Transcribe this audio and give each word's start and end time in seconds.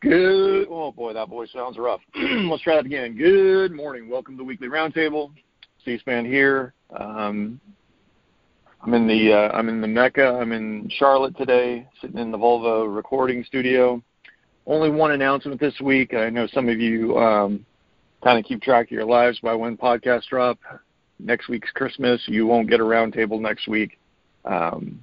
Good. 0.00 0.68
Oh 0.70 0.92
boy, 0.92 1.12
that 1.14 1.28
voice 1.28 1.50
sounds 1.52 1.76
rough. 1.76 2.00
Let's 2.14 2.62
try 2.62 2.76
that 2.76 2.86
again. 2.86 3.16
Good 3.16 3.72
morning. 3.72 4.08
Welcome 4.08 4.34
to 4.34 4.38
the 4.38 4.44
weekly 4.44 4.68
roundtable. 4.68 5.32
C-SPAN 5.84 6.24
here. 6.24 6.72
Um, 6.96 7.60
I'm 8.80 8.94
in 8.94 9.08
the 9.08 9.32
uh, 9.32 9.56
I'm 9.56 9.68
in 9.68 9.80
the 9.80 9.88
Mecca. 9.88 10.38
I'm 10.40 10.52
in 10.52 10.88
Charlotte 10.98 11.36
today, 11.36 11.88
sitting 12.00 12.18
in 12.18 12.30
the 12.30 12.38
Volvo 12.38 12.94
recording 12.94 13.42
studio. 13.42 14.00
Only 14.68 14.88
one 14.88 15.10
announcement 15.10 15.58
this 15.58 15.74
week. 15.80 16.14
I 16.14 16.30
know 16.30 16.46
some 16.46 16.68
of 16.68 16.78
you 16.78 17.18
um, 17.18 17.66
kind 18.22 18.38
of 18.38 18.44
keep 18.44 18.62
track 18.62 18.86
of 18.86 18.92
your 18.92 19.04
lives 19.04 19.40
by 19.40 19.54
when 19.54 19.76
podcasts 19.76 20.28
drop. 20.28 20.60
Next 21.18 21.48
week's 21.48 21.72
Christmas. 21.72 22.22
You 22.26 22.46
won't 22.46 22.70
get 22.70 22.78
a 22.78 22.84
roundtable 22.84 23.40
next 23.40 23.66
week, 23.66 23.98
um, 24.44 25.00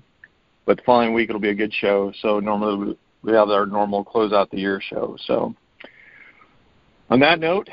but 0.65 0.77
the 0.77 0.83
following 0.83 1.13
week 1.13 1.27
it'll 1.27 1.41
be 1.41 1.49
a 1.49 1.53
good 1.53 1.73
show. 1.73 2.13
So 2.21 2.39
normally 2.39 2.97
we 3.25 3.33
have 3.33 3.49
our 3.49 3.65
normal 3.65 4.03
close 4.03 4.31
out 4.31 4.51
the 4.51 4.57
year 4.57 4.79
show. 4.79 5.17
So 5.25 5.55
on 7.09 7.19
that 7.19 7.39
note, 7.39 7.67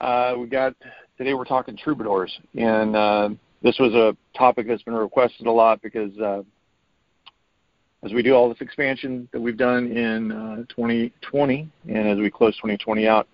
uh, 0.00 0.34
we 0.38 0.46
got 0.46 0.74
today 1.18 1.34
we're 1.34 1.44
talking 1.44 1.76
truebadours, 1.76 2.30
and 2.56 2.96
uh, 2.96 3.28
this 3.62 3.76
was 3.78 3.92
a 3.94 4.16
topic 4.36 4.66
that's 4.66 4.82
been 4.82 4.94
requested 4.94 5.46
a 5.46 5.50
lot 5.50 5.82
because 5.82 6.16
uh, 6.18 6.42
as 8.02 8.12
we 8.12 8.22
do 8.22 8.32
all 8.34 8.48
this 8.48 8.60
expansion 8.60 9.28
that 9.32 9.40
we've 9.40 9.56
done 9.56 9.92
in 9.92 10.32
uh, 10.32 10.56
2020, 10.74 11.68
and 11.88 12.08
as 12.08 12.18
we 12.18 12.30
close 12.30 12.54
2020 12.56 13.06
out, 13.06 13.28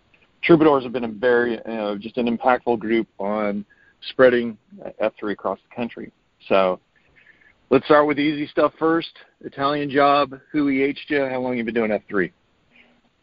truebadours 0.47 0.83
have 0.83 0.93
been 0.93 1.05
a 1.05 1.09
very 1.09 1.59
uh, 1.67 1.95
just 1.97 2.17
an 2.17 2.37
impactful 2.37 2.79
group 2.79 3.07
on 3.19 3.65
spreading 4.09 4.59
F3 5.01 5.33
across 5.33 5.59
the 5.69 5.75
country. 5.75 6.13
So 6.49 6.81
Let's 7.73 7.85
start 7.85 8.09
with 8.09 8.17
the 8.17 8.23
easy 8.25 8.49
stuff 8.49 8.73
first. 8.81 9.13
Italian 9.43 9.91
job. 9.91 10.37
Who 10.51 10.69
EH'd 10.71 10.99
you? 11.07 11.25
How 11.25 11.39
long 11.39 11.57
you 11.57 11.63
been 11.63 11.73
doing 11.73 11.93
F3? 11.93 12.33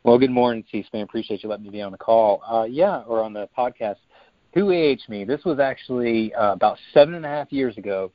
Well, 0.06 0.18
good 0.18 0.32
morning, 0.32 0.64
C-SPAN. 0.72 1.02
Appreciate 1.02 1.44
you 1.44 1.50
letting 1.50 1.66
me 1.66 1.70
be 1.70 1.82
on 1.82 1.92
the 1.92 1.98
call. 1.98 2.42
Uh, 2.50 2.64
yeah, 2.64 3.02
or 3.08 3.22
on 3.22 3.34
the 3.34 3.50
podcast. 3.58 3.98
Who 4.54 4.72
EH'd 4.72 5.10
me? 5.10 5.26
This 5.26 5.44
was 5.44 5.60
actually 5.60 6.34
uh, 6.34 6.54
about 6.54 6.78
seven 6.94 7.16
and 7.16 7.26
a 7.26 7.28
half 7.28 7.52
years 7.52 7.78
ago. 7.78 8.10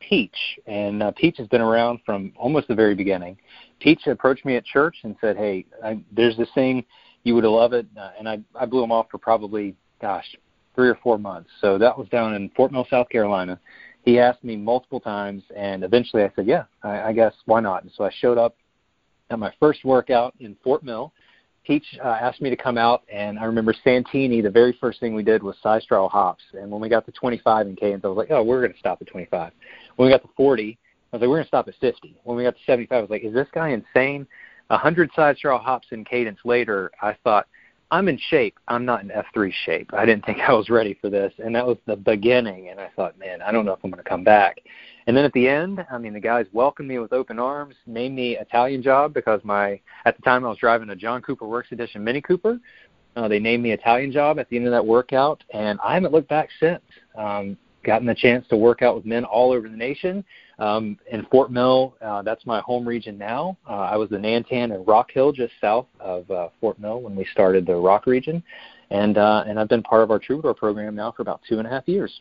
Peach, 0.00 0.58
and 0.66 1.02
uh, 1.02 1.12
Peach 1.18 1.36
has 1.36 1.48
been 1.48 1.60
around 1.60 1.98
from 2.06 2.32
almost 2.34 2.66
the 2.68 2.74
very 2.74 2.94
beginning. 2.94 3.36
Peach 3.78 4.06
approached 4.06 4.46
me 4.46 4.56
at 4.56 4.64
church 4.64 4.96
and 5.02 5.14
said, 5.20 5.36
"Hey, 5.36 5.66
I, 5.84 6.02
there's 6.12 6.36
this 6.38 6.48
thing, 6.54 6.86
you 7.24 7.34
would 7.34 7.44
love 7.44 7.74
it," 7.74 7.86
uh, 7.94 8.12
and 8.18 8.26
I 8.26 8.40
I 8.58 8.64
blew 8.64 8.82
him 8.82 8.90
off 8.90 9.08
for 9.10 9.18
probably, 9.18 9.76
gosh, 10.00 10.34
three 10.74 10.88
or 10.88 10.98
four 11.02 11.18
months. 11.18 11.50
So 11.60 11.76
that 11.76 11.98
was 11.98 12.08
down 12.08 12.32
in 12.34 12.48
Fort 12.56 12.72
Mill, 12.72 12.86
South 12.88 13.10
Carolina 13.10 13.60
he 14.04 14.18
asked 14.18 14.44
me 14.44 14.56
multiple 14.56 15.00
times, 15.00 15.42
and 15.56 15.82
eventually 15.82 16.22
I 16.22 16.32
said, 16.36 16.46
"Yeah, 16.46 16.64
I, 16.82 17.02
I 17.02 17.12
guess 17.12 17.32
why 17.46 17.60
not?" 17.60 17.82
And 17.82 17.92
so 17.96 18.04
I 18.04 18.10
showed 18.18 18.38
up 18.38 18.56
at 19.30 19.38
my 19.38 19.52
first 19.58 19.84
workout 19.84 20.34
in 20.40 20.56
Fort 20.62 20.82
Mill. 20.82 21.12
Peach 21.66 21.86
uh, 22.04 22.08
asked 22.08 22.42
me 22.42 22.50
to 22.50 22.56
come 22.56 22.76
out, 22.76 23.04
and 23.10 23.38
I 23.38 23.44
remember 23.44 23.74
Santini. 23.82 24.42
The 24.42 24.50
very 24.50 24.76
first 24.78 25.00
thing 25.00 25.14
we 25.14 25.22
did 25.22 25.42
was 25.42 25.56
side 25.62 25.82
straddle 25.82 26.10
hops, 26.10 26.44
and 26.52 26.70
when 26.70 26.80
we 26.82 26.90
got 26.90 27.06
to 27.06 27.12
25 27.12 27.66
in 27.66 27.76
cadence, 27.76 28.04
I 28.04 28.08
was 28.08 28.18
like, 28.18 28.30
"Oh, 28.30 28.42
we're 28.42 28.60
going 28.60 28.74
to 28.74 28.78
stop 28.78 29.00
at 29.00 29.08
25." 29.08 29.52
When 29.96 30.06
we 30.06 30.12
got 30.12 30.22
to 30.22 30.28
40, 30.36 30.78
I 31.12 31.16
was 31.16 31.20
like, 31.22 31.28
"We're 31.28 31.36
going 31.36 31.44
to 31.44 31.48
stop 31.48 31.68
at 31.68 31.74
50." 31.80 32.16
When 32.24 32.36
we 32.36 32.42
got 32.42 32.56
to 32.56 32.62
75, 32.66 32.96
I 32.96 33.00
was 33.00 33.10
like, 33.10 33.24
"Is 33.24 33.32
this 33.32 33.48
guy 33.54 33.70
insane?" 33.70 34.26
A 34.70 34.78
hundred 34.78 35.10
side 35.14 35.36
straddle 35.36 35.58
hops 35.58 35.88
in 35.90 36.04
cadence 36.04 36.38
later, 36.44 36.90
I 37.00 37.16
thought, 37.24 37.46
I'm 37.90 38.08
in 38.08 38.18
shape. 38.30 38.58
I'm 38.68 38.84
not 38.84 39.02
in 39.02 39.10
F3 39.10 39.52
shape. 39.64 39.90
I 39.92 40.04
didn't 40.04 40.24
think 40.26 40.38
I 40.48 40.52
was 40.52 40.68
ready 40.68 40.96
for 41.00 41.10
this, 41.10 41.32
and 41.38 41.54
that 41.54 41.66
was 41.66 41.76
the 41.86 41.96
beginning. 41.96 42.68
And 42.68 42.80
I 42.80 42.88
thought, 42.96 43.18
man, 43.18 43.42
I 43.42 43.52
don't 43.52 43.64
know 43.64 43.72
if 43.72 43.80
I'm 43.84 43.90
going 43.90 44.02
to 44.02 44.08
come 44.08 44.24
back. 44.24 44.58
And 45.06 45.16
then 45.16 45.24
at 45.24 45.32
the 45.32 45.48
end, 45.48 45.84
I 45.90 45.98
mean, 45.98 46.14
the 46.14 46.20
guys 46.20 46.46
welcomed 46.52 46.88
me 46.88 46.98
with 46.98 47.12
open 47.12 47.38
arms, 47.38 47.74
named 47.86 48.16
me 48.16 48.38
Italian 48.38 48.82
Job 48.82 49.12
because 49.12 49.40
my 49.44 49.80
at 50.06 50.16
the 50.16 50.22
time 50.22 50.44
I 50.44 50.48
was 50.48 50.58
driving 50.58 50.90
a 50.90 50.96
John 50.96 51.20
Cooper 51.20 51.46
Works 51.46 51.72
Edition 51.72 52.02
Mini 52.02 52.20
Cooper. 52.20 52.58
Uh, 53.16 53.28
they 53.28 53.38
named 53.38 53.62
me 53.62 53.72
Italian 53.72 54.10
Job 54.10 54.38
at 54.38 54.48
the 54.48 54.56
end 54.56 54.66
of 54.66 54.72
that 54.72 54.84
workout, 54.84 55.44
and 55.52 55.78
I 55.84 55.94
haven't 55.94 56.12
looked 56.12 56.28
back 56.28 56.48
since. 56.58 56.82
Um, 57.16 57.56
gotten 57.84 58.06
the 58.06 58.14
chance 58.14 58.46
to 58.48 58.56
work 58.56 58.82
out 58.82 58.96
with 58.96 59.04
men 59.04 59.24
all 59.24 59.52
over 59.52 59.68
the 59.68 59.76
nation. 59.76 60.24
Um, 60.58 60.98
in 61.10 61.26
Fort 61.26 61.50
Mill, 61.50 61.96
uh, 62.00 62.22
that's 62.22 62.46
my 62.46 62.60
home 62.60 62.86
region 62.86 63.18
now. 63.18 63.56
Uh, 63.68 63.72
I 63.72 63.96
was 63.96 64.08
the 64.08 64.16
Nantan 64.16 64.74
and 64.74 64.86
Rock 64.86 65.10
Hill, 65.12 65.32
just 65.32 65.52
south 65.60 65.86
of 65.98 66.30
uh, 66.30 66.48
Fort 66.60 66.78
Mill, 66.78 67.00
when 67.00 67.16
we 67.16 67.26
started 67.32 67.66
the 67.66 67.74
Rock 67.74 68.06
region, 68.06 68.42
and 68.90 69.18
uh, 69.18 69.44
and 69.46 69.58
I've 69.58 69.68
been 69.68 69.82
part 69.82 70.02
of 70.02 70.10
our 70.10 70.20
Truebadour 70.20 70.56
program 70.56 70.94
now 70.94 71.12
for 71.12 71.22
about 71.22 71.40
two 71.48 71.58
and 71.58 71.66
a 71.66 71.70
half 71.70 71.88
years. 71.88 72.20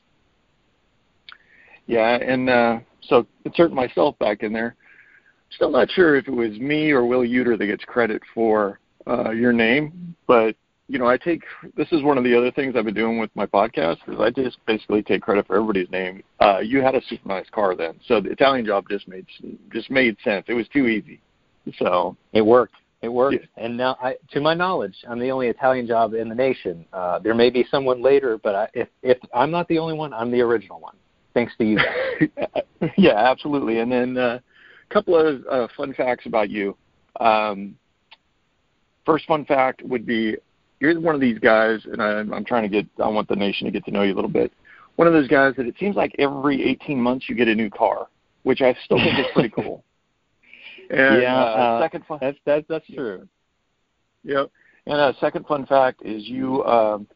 Yeah, 1.85 2.15
and 2.15 2.49
uh, 2.49 2.79
so 3.01 3.27
insert 3.45 3.71
myself 3.71 4.17
back 4.19 4.41
in 4.41 4.53
there. 4.53 4.75
Still 5.51 5.69
not 5.69 5.91
sure 5.91 6.15
if 6.15 6.27
it 6.27 6.31
was 6.31 6.51
me 6.53 6.91
or 6.91 7.05
Will 7.05 7.21
Uter 7.21 7.57
that 7.57 7.65
gets 7.67 7.83
credit 7.85 8.21
for 8.33 8.79
uh, 9.05 9.31
your 9.31 9.53
name, 9.53 10.15
but 10.25 10.55
you 10.87 10.99
know, 10.99 11.07
I 11.07 11.17
take 11.17 11.43
this 11.77 11.87
is 11.91 12.03
one 12.03 12.17
of 12.17 12.23
the 12.23 12.37
other 12.37 12.51
things 12.51 12.75
I've 12.75 12.85
been 12.85 12.93
doing 12.93 13.17
with 13.17 13.29
my 13.35 13.45
podcast 13.45 13.97
is 14.07 14.19
I 14.19 14.29
just 14.29 14.57
basically 14.65 15.01
take 15.01 15.21
credit 15.21 15.47
for 15.47 15.55
everybody's 15.55 15.89
name. 15.89 16.23
Uh, 16.39 16.59
you 16.59 16.81
had 16.81 16.95
a 16.95 17.01
super 17.07 17.27
nice 17.27 17.49
car 17.51 17.75
then, 17.75 17.99
so 18.07 18.19
the 18.19 18.31
Italian 18.31 18.65
job 18.65 18.85
just 18.89 19.07
made 19.07 19.25
just 19.71 19.89
made 19.89 20.17
sense. 20.23 20.45
It 20.47 20.53
was 20.53 20.67
too 20.67 20.87
easy, 20.87 21.21
so 21.77 22.17
it 22.33 22.41
worked. 22.41 22.75
It 23.01 23.09
worked, 23.09 23.35
yeah. 23.57 23.65
and 23.65 23.75
now, 23.75 23.97
I, 24.01 24.15
to 24.31 24.39
my 24.39 24.53
knowledge, 24.53 24.95
I'm 25.09 25.19
the 25.19 25.29
only 25.29 25.47
Italian 25.47 25.87
job 25.87 26.13
in 26.13 26.29
the 26.29 26.35
nation. 26.35 26.85
Uh, 26.93 27.19
there 27.19 27.33
may 27.33 27.49
be 27.49 27.65
someone 27.69 28.01
later, 28.01 28.37
but 28.37 28.55
I, 28.55 28.69
if 28.73 28.87
if 29.01 29.17
I'm 29.33 29.51
not 29.51 29.67
the 29.67 29.77
only 29.77 29.93
one, 29.93 30.13
I'm 30.13 30.31
the 30.31 30.41
original 30.41 30.79
one. 30.79 30.95
Thanks 31.33 31.53
to 31.57 31.65
you. 31.65 31.79
yeah, 32.97 33.15
absolutely. 33.15 33.79
And 33.79 33.91
then 33.91 34.17
a 34.17 34.21
uh, 34.21 34.39
couple 34.89 35.17
of 35.17 35.43
uh, 35.49 35.67
fun 35.75 35.93
facts 35.93 36.25
about 36.27 36.49
you. 36.49 36.77
Um, 37.19 37.75
first 39.05 39.25
fun 39.25 39.45
fact 39.45 39.81
would 39.83 40.05
be 40.05 40.37
you're 40.83 40.99
one 40.99 41.15
of 41.15 41.21
these 41.21 41.39
guys, 41.39 41.79
and 41.85 42.01
I, 42.01 42.19
I'm 42.19 42.43
trying 42.43 42.63
to 42.63 42.69
get. 42.69 42.85
I 43.01 43.07
want 43.07 43.29
the 43.29 43.37
nation 43.37 43.65
to 43.65 43.71
get 43.71 43.85
to 43.85 43.91
know 43.91 44.03
you 44.03 44.13
a 44.13 44.15
little 44.15 44.29
bit. 44.29 44.51
One 44.97 45.07
of 45.07 45.13
those 45.13 45.29
guys 45.29 45.53
that 45.55 45.65
it 45.65 45.75
seems 45.79 45.95
like 45.95 46.13
every 46.19 46.61
18 46.61 46.99
months 46.99 47.29
you 47.29 47.35
get 47.35 47.47
a 47.47 47.55
new 47.55 47.69
car, 47.69 48.07
which 48.43 48.61
I 48.61 48.75
still 48.83 48.97
think 48.97 49.17
is 49.17 49.25
pretty 49.33 49.49
cool. 49.49 49.83
And, 50.89 51.21
yeah, 51.21 51.37
uh, 51.37 51.39
uh, 51.39 51.81
second 51.81 52.05
fun. 52.05 52.19
That's 52.21 52.37
that's 52.45 52.67
that's 52.67 52.85
true. 52.93 53.27
Yep. 54.25 54.51
And 54.85 54.95
a 54.95 55.15
second 55.21 55.47
fun 55.47 55.65
fact 55.65 56.01
is 56.03 56.27
you. 56.27 56.63
Um, 56.65 57.07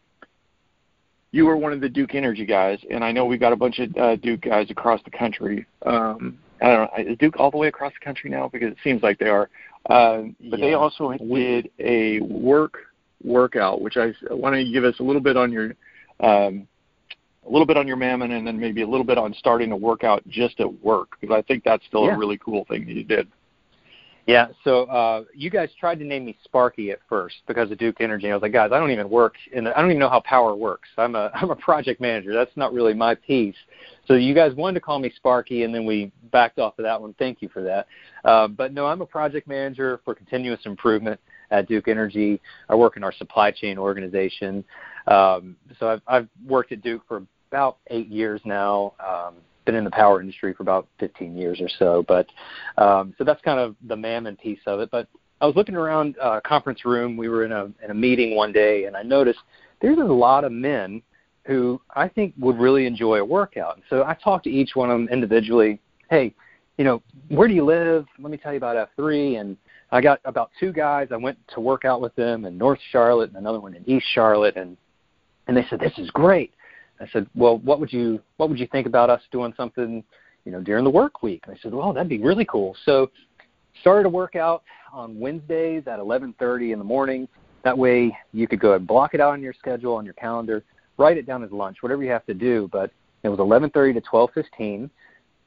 you 1.31 1.45
were 1.45 1.57
one 1.57 1.73
of 1.73 1.81
the 1.81 1.89
Duke 1.89 2.15
Energy 2.15 2.45
guys, 2.45 2.79
and 2.89 3.03
I 3.03 3.11
know 3.11 3.25
we've 3.25 3.41
got 3.41 3.51
a 3.51 3.57
bunch 3.57 3.79
of 3.79 3.95
uh, 3.97 4.15
Duke 4.15 4.41
guys 4.41 4.71
across 4.71 5.01
the 5.03 5.11
country. 5.11 5.65
Um, 5.85 6.39
I 6.61 6.67
don't 6.67 6.97
know, 6.97 7.11
is 7.11 7.17
Duke 7.17 7.35
all 7.37 7.51
the 7.51 7.57
way 7.57 7.67
across 7.67 7.91
the 7.91 8.03
country 8.03 8.29
now? 8.29 8.47
Because 8.47 8.71
it 8.71 8.77
seems 8.85 9.03
like 9.03 9.19
they 9.19 9.27
are. 9.27 9.49
Uh, 9.87 10.23
but 10.49 10.59
yeah. 10.59 10.67
they 10.67 10.73
also 10.73 11.11
did 11.11 11.69
a 11.77 12.21
work 12.21 12.86
workout, 13.23 13.81
which 13.81 13.97
I 13.97 14.13
why 14.29 14.51
don't 14.51 14.65
you 14.65 14.73
give 14.73 14.83
us 14.83 14.99
a 14.99 15.03
little 15.03 15.21
bit 15.21 15.37
on 15.37 15.51
your 15.51 15.73
um, 16.19 16.67
a 17.47 17.49
little 17.49 17.65
bit 17.65 17.77
on 17.77 17.87
your 17.87 17.97
mammon, 17.97 18.31
and 18.31 18.45
then 18.45 18.59
maybe 18.59 18.81
a 18.81 18.87
little 18.87 19.05
bit 19.05 19.17
on 19.17 19.33
starting 19.33 19.71
a 19.71 19.77
workout 19.77 20.27
just 20.27 20.59
at 20.59 20.83
work, 20.83 21.17
because 21.19 21.35
I 21.35 21.41
think 21.43 21.63
that's 21.63 21.85
still 21.85 22.05
yeah. 22.05 22.15
a 22.15 22.17
really 22.17 22.37
cool 22.37 22.65
thing 22.65 22.85
that 22.85 22.93
you 22.93 23.03
did. 23.03 23.27
Yeah, 24.27 24.47
so 24.65 24.83
uh, 24.87 25.23
you 25.33 25.49
guys 25.49 25.69
tried 25.79 25.99
to 25.99 26.05
name 26.05 26.25
me 26.25 26.37
Sparky 26.43 26.91
at 26.91 26.99
first 27.07 27.35
because 27.47 27.71
of 27.71 27.77
Duke 27.77 28.01
Energy. 28.01 28.29
I 28.29 28.33
was 28.33 28.41
like, 28.41 28.51
guys, 28.51 28.71
I 28.73 28.77
don't 28.77 28.91
even 28.91 29.09
work, 29.09 29.35
and 29.55 29.69
I 29.69 29.79
don't 29.79 29.89
even 29.89 29.99
know 29.99 30.09
how 30.09 30.19
power 30.19 30.53
works. 30.53 30.89
I'm 30.97 31.15
a 31.15 31.31
I'm 31.33 31.49
a 31.49 31.55
project 31.55 32.01
manager. 32.01 32.33
That's 32.33 32.55
not 32.57 32.73
really 32.73 32.93
my 32.93 33.15
piece. 33.15 33.55
So 34.05 34.15
you 34.15 34.35
guys 34.35 34.53
wanted 34.53 34.75
to 34.75 34.81
call 34.81 34.99
me 34.99 35.13
Sparky, 35.15 35.63
and 35.63 35.73
then 35.73 35.85
we 35.85 36.11
backed 36.33 36.59
off 36.59 36.77
of 36.77 36.83
that 36.83 37.01
one. 37.01 37.15
Thank 37.17 37.41
you 37.41 37.47
for 37.47 37.63
that. 37.63 37.87
Uh, 38.25 38.49
but 38.49 38.73
no, 38.73 38.85
I'm 38.85 38.99
a 38.99 39.05
project 39.05 39.47
manager 39.47 40.01
for 40.03 40.13
continuous 40.13 40.59
improvement 40.65 41.21
at 41.51 41.67
Duke 41.67 41.87
Energy. 41.87 42.41
I 42.69 42.75
work 42.75 42.97
in 42.97 43.03
our 43.03 43.13
supply 43.13 43.51
chain 43.51 43.77
organization. 43.77 44.63
Um, 45.07 45.55
so 45.79 45.89
I've, 45.89 46.01
I've 46.07 46.29
worked 46.45 46.71
at 46.71 46.81
Duke 46.81 47.03
for 47.07 47.23
about 47.51 47.77
eight 47.87 48.07
years 48.07 48.41
now. 48.45 48.93
Um, 49.05 49.35
been 49.67 49.75
in 49.75 49.83
the 49.83 49.91
power 49.91 50.19
industry 50.19 50.53
for 50.53 50.63
about 50.63 50.87
15 50.99 51.37
years 51.37 51.61
or 51.61 51.69
so. 51.77 52.03
But 52.07 52.27
um, 52.81 53.13
so 53.19 53.23
that's 53.23 53.41
kind 53.41 53.59
of 53.59 53.75
the 53.87 53.95
mammon 53.95 54.35
piece 54.37 54.59
of 54.65 54.79
it. 54.79 54.89
But 54.89 55.07
I 55.39 55.45
was 55.45 55.55
looking 55.55 55.75
around 55.75 56.15
a 56.17 56.25
uh, 56.25 56.39
conference 56.41 56.83
room. 56.85 57.15
We 57.15 57.29
were 57.29 57.45
in 57.45 57.51
a 57.51 57.65
in 57.83 57.91
a 57.91 57.93
meeting 57.93 58.35
one 58.35 58.51
day, 58.51 58.85
and 58.85 58.97
I 58.97 59.03
noticed 59.03 59.39
there's 59.81 59.99
a 59.99 60.01
lot 60.01 60.43
of 60.43 60.51
men 60.51 61.03
who 61.45 61.79
I 61.95 62.07
think 62.07 62.33
would 62.39 62.57
really 62.57 62.87
enjoy 62.87 63.19
a 63.19 63.25
workout. 63.25 63.75
And 63.75 63.83
so 63.89 64.03
I 64.03 64.15
talked 64.15 64.45
to 64.45 64.49
each 64.49 64.75
one 64.75 64.89
of 64.89 64.97
them 64.97 65.07
individually. 65.09 65.79
Hey, 66.09 66.33
you 66.77 66.83
know, 66.83 67.01
where 67.29 67.47
do 67.47 67.53
you 67.53 67.63
live? 67.63 68.05
Let 68.19 68.31
me 68.31 68.37
tell 68.37 68.51
you 68.51 68.57
about 68.57 68.89
F3. 68.97 69.39
And 69.39 69.57
I 69.91 70.01
got 70.01 70.19
about 70.25 70.51
two 70.59 70.73
guys. 70.73 71.07
I 71.11 71.17
went 71.17 71.37
to 71.53 71.59
work 71.59 71.85
out 71.85 72.01
with 72.01 72.15
them 72.15 72.45
in 72.45 72.57
North 72.57 72.79
Charlotte 72.91 73.29
and 73.29 73.37
another 73.37 73.59
one 73.59 73.73
in 73.73 73.89
East 73.89 74.05
Charlotte, 74.13 74.57
and 74.57 74.77
and 75.47 75.55
they 75.55 75.65
said 75.69 75.79
this 75.79 75.97
is 75.97 76.09
great. 76.11 76.53
I 76.99 77.07
said, 77.13 77.27
well, 77.35 77.59
what 77.59 77.79
would 77.79 77.93
you 77.93 78.19
what 78.37 78.49
would 78.49 78.59
you 78.59 78.67
think 78.67 78.87
about 78.87 79.09
us 79.09 79.21
doing 79.31 79.53
something, 79.55 80.03
you 80.45 80.51
know, 80.51 80.61
during 80.61 80.83
the 80.83 80.89
work 80.89 81.23
week? 81.23 81.43
And 81.47 81.55
they 81.55 81.59
said, 81.61 81.73
well, 81.73 81.93
that'd 81.93 82.09
be 82.09 82.19
really 82.19 82.45
cool. 82.45 82.75
So 82.85 83.11
started 83.81 84.05
a 84.07 84.09
workout 84.09 84.63
on 84.91 85.19
Wednesdays 85.19 85.83
at 85.87 85.99
11:30 85.99 86.73
in 86.73 86.79
the 86.79 86.85
morning. 86.85 87.27
That 87.63 87.77
way 87.77 88.17
you 88.33 88.47
could 88.47 88.59
go 88.59 88.73
and 88.73 88.85
block 88.85 89.13
it 89.13 89.21
out 89.21 89.33
on 89.33 89.41
your 89.41 89.53
schedule 89.53 89.93
on 89.95 90.05
your 90.05 90.13
calendar, 90.15 90.63
write 90.97 91.17
it 91.17 91.25
down 91.25 91.43
as 91.43 91.51
lunch, 91.51 91.77
whatever 91.81 92.03
you 92.03 92.11
have 92.11 92.25
to 92.25 92.33
do. 92.33 92.69
But 92.71 92.91
it 93.23 93.29
was 93.29 93.39
11:30 93.39 93.93
to 93.93 94.01
12:15, 94.01 94.89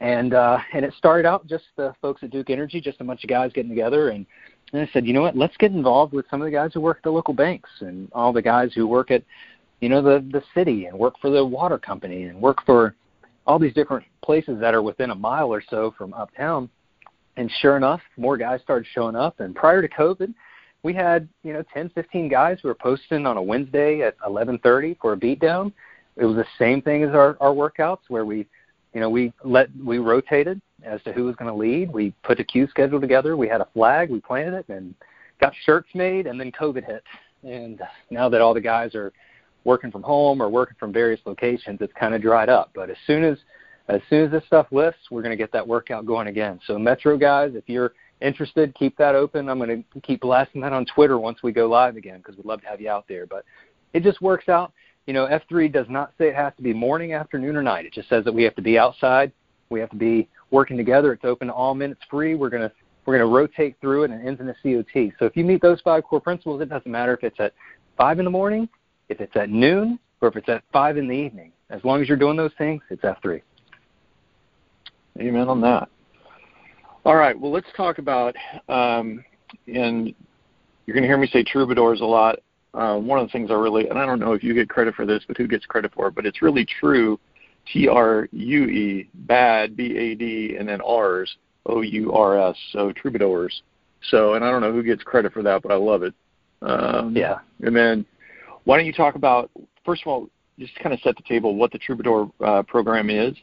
and 0.00 0.34
uh, 0.34 0.58
and 0.72 0.84
it 0.84 0.94
started 0.96 1.26
out 1.26 1.46
just 1.46 1.64
the 1.76 1.94
folks 2.00 2.22
at 2.22 2.30
Duke 2.30 2.50
Energy, 2.50 2.80
just 2.80 3.00
a 3.00 3.04
bunch 3.04 3.22
of 3.22 3.30
guys 3.30 3.52
getting 3.52 3.70
together. 3.70 4.10
And, 4.10 4.26
and 4.72 4.82
I 4.82 4.90
said, 4.92 5.06
you 5.06 5.12
know 5.12 5.22
what? 5.22 5.36
Let's 5.36 5.56
get 5.58 5.72
involved 5.72 6.12
with 6.12 6.26
some 6.30 6.40
of 6.40 6.46
the 6.46 6.52
guys 6.52 6.70
who 6.72 6.80
work 6.80 6.98
at 6.98 7.02
the 7.04 7.10
local 7.10 7.34
banks 7.34 7.70
and 7.80 8.10
all 8.12 8.32
the 8.32 8.42
guys 8.42 8.72
who 8.74 8.86
work 8.86 9.10
at 9.10 9.22
you 9.80 9.88
know 9.88 10.02
the 10.02 10.24
the 10.32 10.42
city 10.54 10.86
and 10.86 10.98
work 10.98 11.14
for 11.20 11.30
the 11.30 11.44
water 11.44 11.78
company 11.78 12.24
and 12.24 12.40
work 12.40 12.58
for 12.64 12.94
all 13.46 13.58
these 13.58 13.74
different 13.74 14.04
places 14.22 14.58
that 14.60 14.74
are 14.74 14.82
within 14.82 15.10
a 15.10 15.14
mile 15.14 15.52
or 15.52 15.62
so 15.68 15.92
from 15.96 16.14
uptown 16.14 16.68
and 17.36 17.50
sure 17.60 17.76
enough 17.76 18.00
more 18.16 18.36
guys 18.36 18.60
started 18.62 18.86
showing 18.92 19.16
up 19.16 19.40
and 19.40 19.54
prior 19.56 19.80
to 19.80 19.88
covid 19.88 20.32
we 20.82 20.92
had 20.92 21.28
you 21.42 21.52
know 21.52 21.64
10 21.72 21.90
15 21.90 22.28
guys 22.28 22.58
who 22.60 22.68
were 22.68 22.74
posting 22.74 23.26
on 23.26 23.36
a 23.36 23.42
wednesday 23.42 24.02
at 24.02 24.18
11:30 24.20 24.98
for 25.00 25.14
a 25.14 25.16
beatdown 25.16 25.72
it 26.16 26.24
was 26.24 26.36
the 26.36 26.46
same 26.58 26.82
thing 26.82 27.02
as 27.02 27.10
our 27.10 27.36
our 27.40 27.52
workouts 27.52 28.00
where 28.08 28.26
we 28.26 28.46
you 28.94 29.00
know 29.00 29.10
we 29.10 29.32
let 29.44 29.68
we 29.84 29.98
rotated 29.98 30.60
as 30.82 31.02
to 31.02 31.12
who 31.12 31.24
was 31.24 31.36
going 31.36 31.50
to 31.50 31.56
lead 31.56 31.92
we 31.92 32.12
put 32.22 32.40
a 32.40 32.44
Q 32.44 32.66
schedule 32.68 33.00
together 33.00 33.36
we 33.36 33.48
had 33.48 33.60
a 33.60 33.68
flag 33.74 34.10
we 34.10 34.20
planted 34.20 34.54
it 34.54 34.68
and 34.68 34.94
got 35.40 35.52
shirts 35.64 35.88
made 35.94 36.26
and 36.26 36.38
then 36.38 36.52
covid 36.52 36.84
hit 36.84 37.02
and 37.42 37.80
now 38.10 38.28
that 38.28 38.40
all 38.40 38.54
the 38.54 38.60
guys 38.60 38.94
are 38.94 39.12
working 39.64 39.90
from 39.90 40.02
home 40.02 40.42
or 40.42 40.48
working 40.48 40.76
from 40.78 40.92
various 40.92 41.20
locations, 41.24 41.78
it's 41.80 41.92
kind 41.98 42.14
of 42.14 42.22
dried 42.22 42.48
up. 42.48 42.70
But 42.74 42.90
as 42.90 42.96
soon 43.06 43.24
as 43.24 43.38
as 43.88 44.00
soon 44.08 44.24
as 44.24 44.30
this 44.30 44.44
stuff 44.46 44.68
lifts, 44.70 45.00
we're 45.10 45.22
going 45.22 45.36
to 45.36 45.36
get 45.36 45.50
that 45.52 45.66
workout 45.66 46.06
going 46.06 46.28
again. 46.28 46.60
So 46.66 46.78
Metro 46.78 47.16
guys, 47.16 47.52
if 47.54 47.64
you're 47.66 47.92
interested, 48.20 48.72
keep 48.76 48.96
that 48.98 49.16
open. 49.16 49.48
I'm 49.48 49.58
going 49.58 49.84
to 49.92 50.00
keep 50.00 50.20
blasting 50.20 50.60
that 50.60 50.72
on 50.72 50.86
Twitter 50.86 51.18
once 51.18 51.42
we 51.42 51.50
go 51.50 51.66
live 51.66 51.96
again 51.96 52.18
because 52.18 52.36
we'd 52.36 52.46
love 52.46 52.60
to 52.60 52.68
have 52.68 52.80
you 52.80 52.88
out 52.88 53.06
there. 53.08 53.26
But 53.26 53.44
it 53.92 54.04
just 54.04 54.22
works 54.22 54.48
out. 54.48 54.72
You 55.06 55.14
know, 55.14 55.26
F3 55.26 55.72
does 55.72 55.86
not 55.88 56.12
say 56.18 56.28
it 56.28 56.34
has 56.34 56.52
to 56.56 56.62
be 56.62 56.72
morning, 56.72 57.14
afternoon, 57.14 57.56
or 57.56 57.62
night. 57.62 57.86
It 57.86 57.92
just 57.92 58.08
says 58.08 58.24
that 58.24 58.32
we 58.32 58.42
have 58.44 58.54
to 58.56 58.62
be 58.62 58.78
outside. 58.78 59.32
We 59.70 59.80
have 59.80 59.90
to 59.90 59.96
be 59.96 60.28
working 60.50 60.76
together. 60.76 61.12
It's 61.12 61.24
open 61.24 61.50
all 61.50 61.74
minutes 61.74 62.00
free. 62.10 62.34
We're 62.34 62.50
going 62.50 62.62
to 62.62 62.72
we're 63.06 63.18
to 63.18 63.26
rotate 63.26 63.76
through 63.80 64.04
it 64.04 64.10
and 64.10 64.20
it 64.20 64.26
ends 64.26 64.40
in 64.40 64.48
a 64.48 64.54
COT. 64.62 65.12
So 65.18 65.24
if 65.24 65.36
you 65.36 65.42
meet 65.42 65.62
those 65.62 65.80
five 65.80 66.04
core 66.04 66.20
principles, 66.20 66.60
it 66.60 66.68
doesn't 66.68 66.90
matter 66.90 67.14
if 67.14 67.24
it's 67.24 67.40
at 67.40 67.54
five 67.96 68.18
in 68.18 68.24
the 68.24 68.30
morning 68.30 68.68
if 69.10 69.20
it's 69.20 69.36
at 69.36 69.50
noon 69.50 69.98
or 70.22 70.28
if 70.28 70.36
it's 70.36 70.48
at 70.48 70.62
5 70.72 70.96
in 70.96 71.08
the 71.08 71.14
evening. 71.14 71.52
As 71.68 71.84
long 71.84 72.00
as 72.00 72.08
you're 72.08 72.16
doing 72.16 72.36
those 72.36 72.52
things, 72.56 72.80
it's 72.88 73.02
F3. 73.02 73.42
Amen 75.20 75.48
on 75.48 75.60
that. 75.60 75.88
All 77.04 77.16
right, 77.16 77.38
well, 77.38 77.50
let's 77.50 77.66
talk 77.76 77.98
about, 77.98 78.34
um, 78.68 79.24
and 79.66 80.14
you're 80.86 80.94
going 80.94 81.02
to 81.02 81.08
hear 81.08 81.18
me 81.18 81.28
say 81.32 81.44
truebadours 81.44 82.00
a 82.00 82.04
lot. 82.04 82.38
Uh, 82.72 82.96
one 82.96 83.18
of 83.18 83.26
the 83.26 83.32
things 83.32 83.50
I 83.50 83.54
really, 83.54 83.88
and 83.88 83.98
I 83.98 84.06
don't 84.06 84.20
know 84.20 84.32
if 84.32 84.44
you 84.44 84.54
get 84.54 84.68
credit 84.68 84.94
for 84.94 85.04
this, 85.04 85.22
but 85.26 85.36
who 85.36 85.48
gets 85.48 85.66
credit 85.66 85.92
for 85.92 86.08
it, 86.08 86.14
but 86.14 86.26
it's 86.26 86.42
really 86.42 86.64
true. 86.64 87.18
T 87.72 87.88
R 87.88 88.28
U 88.32 88.64
E, 88.64 89.08
bad, 89.14 89.76
B 89.76 89.96
A 89.96 90.14
D, 90.14 90.56
and 90.58 90.68
then 90.68 90.80
R's, 90.80 91.36
O 91.66 91.82
U 91.82 92.12
R 92.12 92.50
S. 92.50 92.56
So 92.72 92.92
truebadours. 92.92 93.52
So, 94.10 94.34
and 94.34 94.44
I 94.44 94.50
don't 94.50 94.62
know 94.62 94.72
who 94.72 94.82
gets 94.82 95.02
credit 95.02 95.32
for 95.32 95.42
that, 95.42 95.62
but 95.62 95.72
I 95.72 95.76
love 95.76 96.02
it. 96.02 96.14
Um, 96.62 97.14
yeah. 97.14 97.38
And 97.62 97.74
then 97.76 98.06
why 98.64 98.76
don't 98.76 98.86
you 98.86 98.92
talk 98.92 99.14
about, 99.14 99.50
first 99.84 100.02
of 100.02 100.08
all, 100.08 100.28
just 100.58 100.74
kind 100.76 100.94
of 100.94 101.00
set 101.00 101.16
the 101.16 101.22
table 101.22 101.54
what 101.56 101.72
the 101.72 101.78
Truebadour 101.78 102.30
uh, 102.44 102.62
program 102.62 103.10
is, 103.10 103.34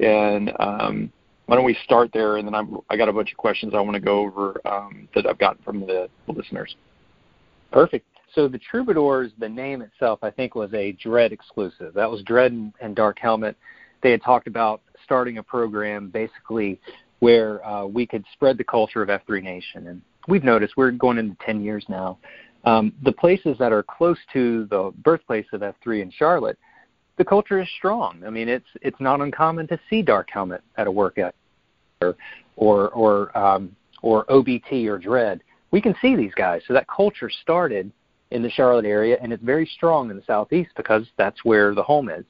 and 0.00 0.52
um, 0.60 1.12
why 1.46 1.56
don't 1.56 1.64
we 1.64 1.76
start 1.84 2.10
there? 2.12 2.36
And 2.36 2.46
then 2.46 2.54
I'm, 2.54 2.78
I 2.90 2.96
got 2.96 3.08
a 3.08 3.12
bunch 3.12 3.32
of 3.32 3.38
questions 3.38 3.72
I 3.74 3.80
want 3.80 3.94
to 3.94 4.00
go 4.00 4.20
over 4.20 4.60
um, 4.66 5.08
that 5.14 5.26
I've 5.26 5.38
gotten 5.38 5.62
from 5.62 5.80
the 5.80 6.08
listeners. 6.26 6.76
Perfect. 7.72 8.06
So 8.38 8.46
the 8.46 8.60
Truebadours, 8.72 9.32
the 9.38 9.48
name 9.48 9.82
itself, 9.82 10.20
I 10.22 10.30
think 10.30 10.54
was 10.54 10.72
a 10.72 10.92
Dread 10.92 11.32
exclusive. 11.32 11.92
That 11.94 12.08
was 12.08 12.22
Dread 12.22 12.52
and, 12.52 12.72
and 12.80 12.94
Dark 12.94 13.18
Helmet. 13.18 13.56
They 14.00 14.12
had 14.12 14.22
talked 14.22 14.46
about 14.46 14.80
starting 15.02 15.38
a 15.38 15.42
program 15.42 16.08
basically 16.08 16.78
where 17.18 17.66
uh, 17.66 17.84
we 17.84 18.06
could 18.06 18.24
spread 18.32 18.56
the 18.56 18.62
culture 18.62 19.02
of 19.02 19.08
F3 19.08 19.42
Nation. 19.42 19.88
And 19.88 20.02
we've 20.28 20.44
noticed 20.44 20.74
we're 20.76 20.92
going 20.92 21.18
into 21.18 21.36
10 21.44 21.64
years 21.64 21.84
now 21.88 22.16
um, 22.64 22.92
the 23.02 23.10
places 23.10 23.56
that 23.58 23.72
are 23.72 23.82
close 23.82 24.18
to 24.32 24.66
the 24.66 24.92
birthplace 25.02 25.46
of 25.52 25.62
F3 25.62 26.02
in 26.02 26.12
Charlotte, 26.12 26.58
the 27.16 27.24
culture 27.24 27.60
is 27.60 27.68
strong. 27.76 28.22
I 28.24 28.30
mean, 28.30 28.48
it's 28.48 28.68
it's 28.82 29.00
not 29.00 29.20
uncommon 29.20 29.66
to 29.66 29.80
see 29.90 30.00
Dark 30.00 30.28
Helmet 30.30 30.62
at 30.76 30.86
a 30.86 30.92
workout, 30.92 31.34
or 32.00 32.16
or 32.54 32.88
or, 32.90 33.36
um, 33.36 33.74
or 34.02 34.24
OBT 34.26 34.86
or 34.86 34.96
Dread. 34.96 35.42
We 35.72 35.80
can 35.80 35.96
see 36.00 36.14
these 36.14 36.34
guys. 36.34 36.62
So 36.68 36.74
that 36.74 36.86
culture 36.86 37.28
started 37.42 37.90
in 38.30 38.42
the 38.42 38.50
Charlotte 38.50 38.84
area, 38.84 39.16
and 39.22 39.32
it's 39.32 39.42
very 39.42 39.66
strong 39.74 40.10
in 40.10 40.16
the 40.16 40.22
southeast 40.26 40.70
because 40.76 41.06
that's 41.16 41.44
where 41.44 41.74
the 41.74 41.82
home 41.82 42.08
is. 42.08 42.24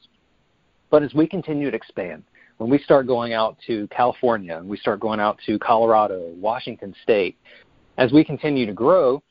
But 0.90 1.02
as 1.02 1.12
we 1.14 1.26
continue 1.26 1.71
to 1.71 1.76
expand, 1.76 2.23
when 2.59 2.71
we 2.71 2.78
start 2.78 3.07
going 3.07 3.33
out 3.33 3.57
to 3.67 3.87
California, 3.88 4.57
and 4.57 4.69
we 4.69 4.76
start 4.76 5.00
going 5.00 5.21
out 5.21 5.38
to 5.47 5.59
Colorado, 5.59 6.33
Washington 6.37 6.95
State, 7.02 7.37
as 7.99 8.12
we 8.12 8.25
continue 8.25 8.67
to 8.67 8.73
grow, 8.73 9.23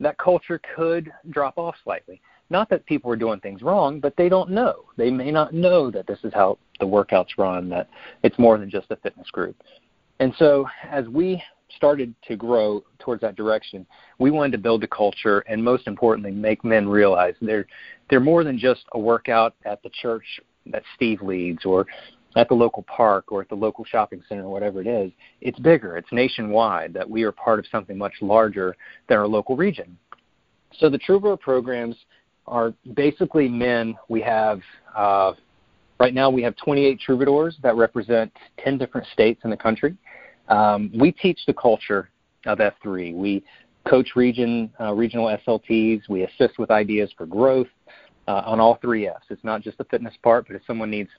that 0.00 0.18
culture 0.18 0.60
could 0.74 1.12
drop 1.30 1.58
off 1.58 1.74
slightly. 1.84 2.20
Not 2.48 2.68
that 2.70 2.84
people 2.86 3.10
are 3.12 3.16
doing 3.16 3.38
things 3.40 3.62
wrong, 3.62 4.00
but 4.00 4.16
they 4.16 4.28
don't 4.28 4.50
know. 4.50 4.84
They 4.96 5.10
may 5.10 5.30
not 5.30 5.54
know 5.54 5.90
that 5.90 6.06
this 6.06 6.18
is 6.24 6.32
how 6.34 6.58
the 6.80 6.86
workouts 6.86 7.38
run, 7.38 7.68
that 7.68 7.88
it's 8.24 8.38
more 8.38 8.58
than 8.58 8.68
just 8.68 8.90
a 8.90 8.96
fitness 8.96 9.30
group. 9.30 9.56
And 10.18 10.34
so 10.38 10.66
as 10.90 11.06
we 11.06 11.42
started 11.76 12.14
to 12.28 12.36
grow 12.36 12.82
towards 12.98 13.20
that 13.22 13.36
direction, 13.36 13.86
we 14.18 14.30
wanted 14.30 14.52
to 14.52 14.58
build 14.58 14.84
a 14.84 14.88
culture 14.88 15.40
and 15.40 15.62
most 15.62 15.86
importantly 15.86 16.32
make 16.32 16.64
men 16.64 16.88
realize 16.88 17.34
they're 17.40 17.66
they're 18.08 18.20
more 18.20 18.44
than 18.44 18.58
just 18.58 18.84
a 18.92 18.98
workout 18.98 19.54
at 19.64 19.82
the 19.82 19.90
church 20.02 20.24
that 20.66 20.82
Steve 20.96 21.22
leads 21.22 21.64
or 21.64 21.86
at 22.36 22.48
the 22.48 22.54
local 22.54 22.82
park 22.84 23.32
or 23.32 23.40
at 23.40 23.48
the 23.48 23.54
local 23.54 23.84
shopping 23.84 24.22
center 24.28 24.44
or 24.44 24.52
whatever 24.52 24.80
it 24.80 24.86
is, 24.86 25.10
it's 25.40 25.58
bigger. 25.58 25.96
It's 25.96 26.10
nationwide, 26.12 26.92
that 26.94 27.08
we 27.08 27.22
are 27.22 27.32
part 27.32 27.58
of 27.58 27.66
something 27.70 27.98
much 27.98 28.14
larger 28.20 28.76
than 29.08 29.18
our 29.18 29.26
local 29.26 29.56
region. 29.56 29.98
So 30.78 30.88
the 30.88 30.98
Truebadour 30.98 31.40
programs 31.40 31.96
are 32.46 32.72
basically 32.94 33.48
men. 33.48 33.96
We 34.08 34.20
have 34.22 34.60
uh, 34.96 35.32
right 35.98 36.14
now 36.14 36.30
we 36.30 36.42
have 36.42 36.56
28 36.56 37.00
truebadours 37.06 37.60
that 37.62 37.76
represent 37.76 38.32
10 38.62 38.78
different 38.78 39.06
states 39.12 39.40
in 39.44 39.50
the 39.50 39.56
country. 39.56 39.96
Um, 40.50 40.90
we 40.98 41.12
teach 41.12 41.40
the 41.46 41.54
culture 41.54 42.10
of 42.46 42.58
F3. 42.58 43.14
We 43.14 43.42
coach 43.88 44.10
region 44.16 44.70
uh, 44.80 44.92
regional 44.92 45.36
SLTs. 45.46 46.08
We 46.08 46.24
assist 46.24 46.58
with 46.58 46.70
ideas 46.70 47.10
for 47.16 47.26
growth 47.26 47.68
uh, 48.28 48.42
on 48.44 48.60
all 48.60 48.78
three 48.82 49.06
Fs. 49.06 49.24
It's 49.30 49.44
not 49.44 49.62
just 49.62 49.78
the 49.78 49.84
fitness 49.84 50.14
part, 50.22 50.46
but 50.46 50.56
if 50.56 50.62
someone 50.66 50.90
needs 50.90 51.10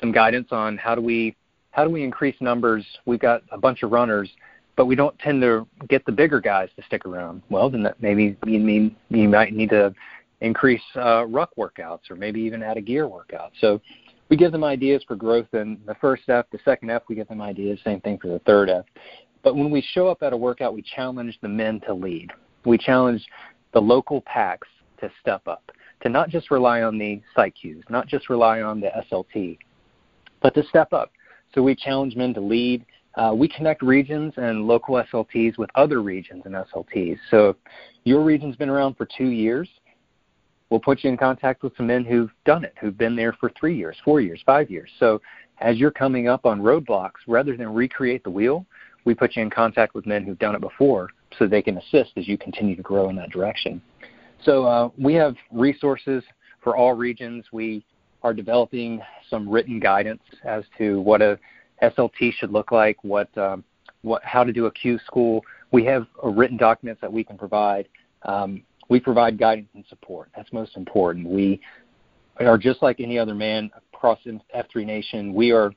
some 0.00 0.12
guidance 0.12 0.48
on 0.50 0.78
how 0.78 0.94
do 0.94 1.02
we 1.02 1.36
how 1.72 1.84
do 1.84 1.90
we 1.90 2.02
increase 2.02 2.34
numbers, 2.40 2.84
we've 3.06 3.20
got 3.20 3.42
a 3.52 3.58
bunch 3.58 3.84
of 3.84 3.92
runners, 3.92 4.28
but 4.76 4.86
we 4.86 4.96
don't 4.96 5.16
tend 5.20 5.40
to 5.42 5.66
get 5.88 6.04
the 6.04 6.10
bigger 6.10 6.40
guys 6.40 6.68
to 6.74 6.82
stick 6.82 7.06
around. 7.06 7.42
Well, 7.48 7.70
then 7.70 7.84
that 7.84 8.02
maybe 8.02 8.36
you 8.44 8.58
mean 8.58 8.96
you 9.08 9.28
might 9.28 9.52
need 9.52 9.70
to 9.70 9.94
increase 10.40 10.82
uh, 10.96 11.26
ruck 11.26 11.50
workouts 11.56 12.10
or 12.10 12.16
maybe 12.16 12.40
even 12.40 12.62
add 12.62 12.76
a 12.76 12.80
gear 12.80 13.06
workout. 13.06 13.52
So 13.60 13.80
we 14.30 14.36
give 14.36 14.52
them 14.52 14.64
ideas 14.64 15.02
for 15.06 15.16
growth 15.16 15.52
in 15.52 15.78
the 15.86 15.94
first 15.96 16.22
F. 16.28 16.46
The 16.52 16.60
second 16.64 16.90
F, 16.90 17.02
we 17.08 17.16
give 17.16 17.28
them 17.28 17.42
ideas. 17.42 17.80
Same 17.84 18.00
thing 18.00 18.16
for 18.16 18.28
the 18.28 18.38
third 18.40 18.70
F. 18.70 18.84
But 19.42 19.56
when 19.56 19.70
we 19.70 19.82
show 19.92 20.08
up 20.08 20.22
at 20.22 20.32
a 20.32 20.36
workout, 20.36 20.72
we 20.72 20.82
challenge 20.82 21.36
the 21.42 21.48
men 21.48 21.80
to 21.86 21.92
lead. 21.92 22.30
We 22.64 22.78
challenge 22.78 23.26
the 23.72 23.80
local 23.80 24.20
PAX 24.22 24.68
to 25.00 25.10
step 25.20 25.46
up, 25.48 25.72
to 26.02 26.08
not 26.08 26.28
just 26.28 26.50
rely 26.50 26.82
on 26.82 26.96
the 26.96 27.20
site 27.34 27.54
cues, 27.60 27.82
not 27.88 28.06
just 28.06 28.30
rely 28.30 28.62
on 28.62 28.80
the 28.80 28.90
SLT, 29.10 29.58
but 30.42 30.54
to 30.54 30.62
step 30.68 30.92
up. 30.92 31.10
So 31.54 31.62
we 31.62 31.74
challenge 31.74 32.14
men 32.14 32.32
to 32.34 32.40
lead. 32.40 32.84
Uh, 33.16 33.32
we 33.34 33.48
connect 33.48 33.82
regions 33.82 34.32
and 34.36 34.66
local 34.66 35.02
SLTs 35.12 35.58
with 35.58 35.70
other 35.74 36.02
regions 36.02 36.42
and 36.44 36.54
SLTs. 36.54 37.18
So 37.30 37.56
your 38.04 38.22
region's 38.22 38.56
been 38.56 38.68
around 38.68 38.96
for 38.96 39.08
two 39.16 39.28
years, 39.28 39.68
we'll 40.70 40.80
put 40.80 41.04
you 41.04 41.10
in 41.10 41.16
contact 41.16 41.62
with 41.62 41.76
some 41.76 41.88
men 41.88 42.04
who've 42.04 42.30
done 42.44 42.64
it, 42.64 42.74
who've 42.80 42.96
been 42.96 43.16
there 43.16 43.32
for 43.34 43.52
three 43.58 43.76
years, 43.76 43.96
four 44.04 44.20
years, 44.20 44.40
five 44.46 44.70
years. 44.70 44.88
So 44.98 45.20
as 45.60 45.76
you're 45.76 45.90
coming 45.90 46.28
up 46.28 46.46
on 46.46 46.60
roadblocks, 46.60 47.20
rather 47.26 47.56
than 47.56 47.68
recreate 47.74 48.24
the 48.24 48.30
wheel, 48.30 48.64
we 49.04 49.14
put 49.14 49.36
you 49.36 49.42
in 49.42 49.50
contact 49.50 49.94
with 49.94 50.06
men 50.06 50.24
who've 50.24 50.38
done 50.38 50.54
it 50.54 50.60
before 50.60 51.08
so 51.38 51.46
they 51.46 51.62
can 51.62 51.78
assist 51.78 52.12
as 52.16 52.26
you 52.26 52.38
continue 52.38 52.76
to 52.76 52.82
grow 52.82 53.08
in 53.08 53.16
that 53.16 53.30
direction. 53.30 53.80
So 54.44 54.64
uh, 54.64 54.88
we 54.98 55.14
have 55.14 55.36
resources 55.50 56.22
for 56.62 56.76
all 56.76 56.94
regions. 56.94 57.44
We 57.52 57.84
are 58.22 58.34
developing 58.34 59.00
some 59.28 59.48
written 59.48 59.80
guidance 59.80 60.22
as 60.44 60.64
to 60.78 61.00
what 61.00 61.22
a 61.22 61.38
SLT 61.82 62.32
should 62.34 62.52
look 62.52 62.72
like, 62.72 63.02
what, 63.02 63.36
um, 63.38 63.64
what, 64.02 64.22
how 64.24 64.44
to 64.44 64.52
do 64.52 64.66
a 64.66 64.70
Q 64.70 64.98
school. 65.06 65.44
We 65.72 65.84
have 65.86 66.06
written 66.22 66.56
documents 66.56 67.00
that 67.00 67.12
we 67.12 67.24
can 67.24 67.38
provide. 67.38 67.88
Um, 68.22 68.62
we 68.90 69.00
provide 69.00 69.38
guidance 69.38 69.68
and 69.74 69.84
support. 69.88 70.28
That's 70.36 70.52
most 70.52 70.76
important. 70.76 71.26
We 71.26 71.60
are 72.38 72.58
just 72.58 72.82
like 72.82 73.00
any 73.00 73.18
other 73.18 73.34
man 73.34 73.70
across 73.94 74.18
F3 74.26 74.84
Nation. 74.84 75.32
We 75.32 75.52
are 75.52 75.72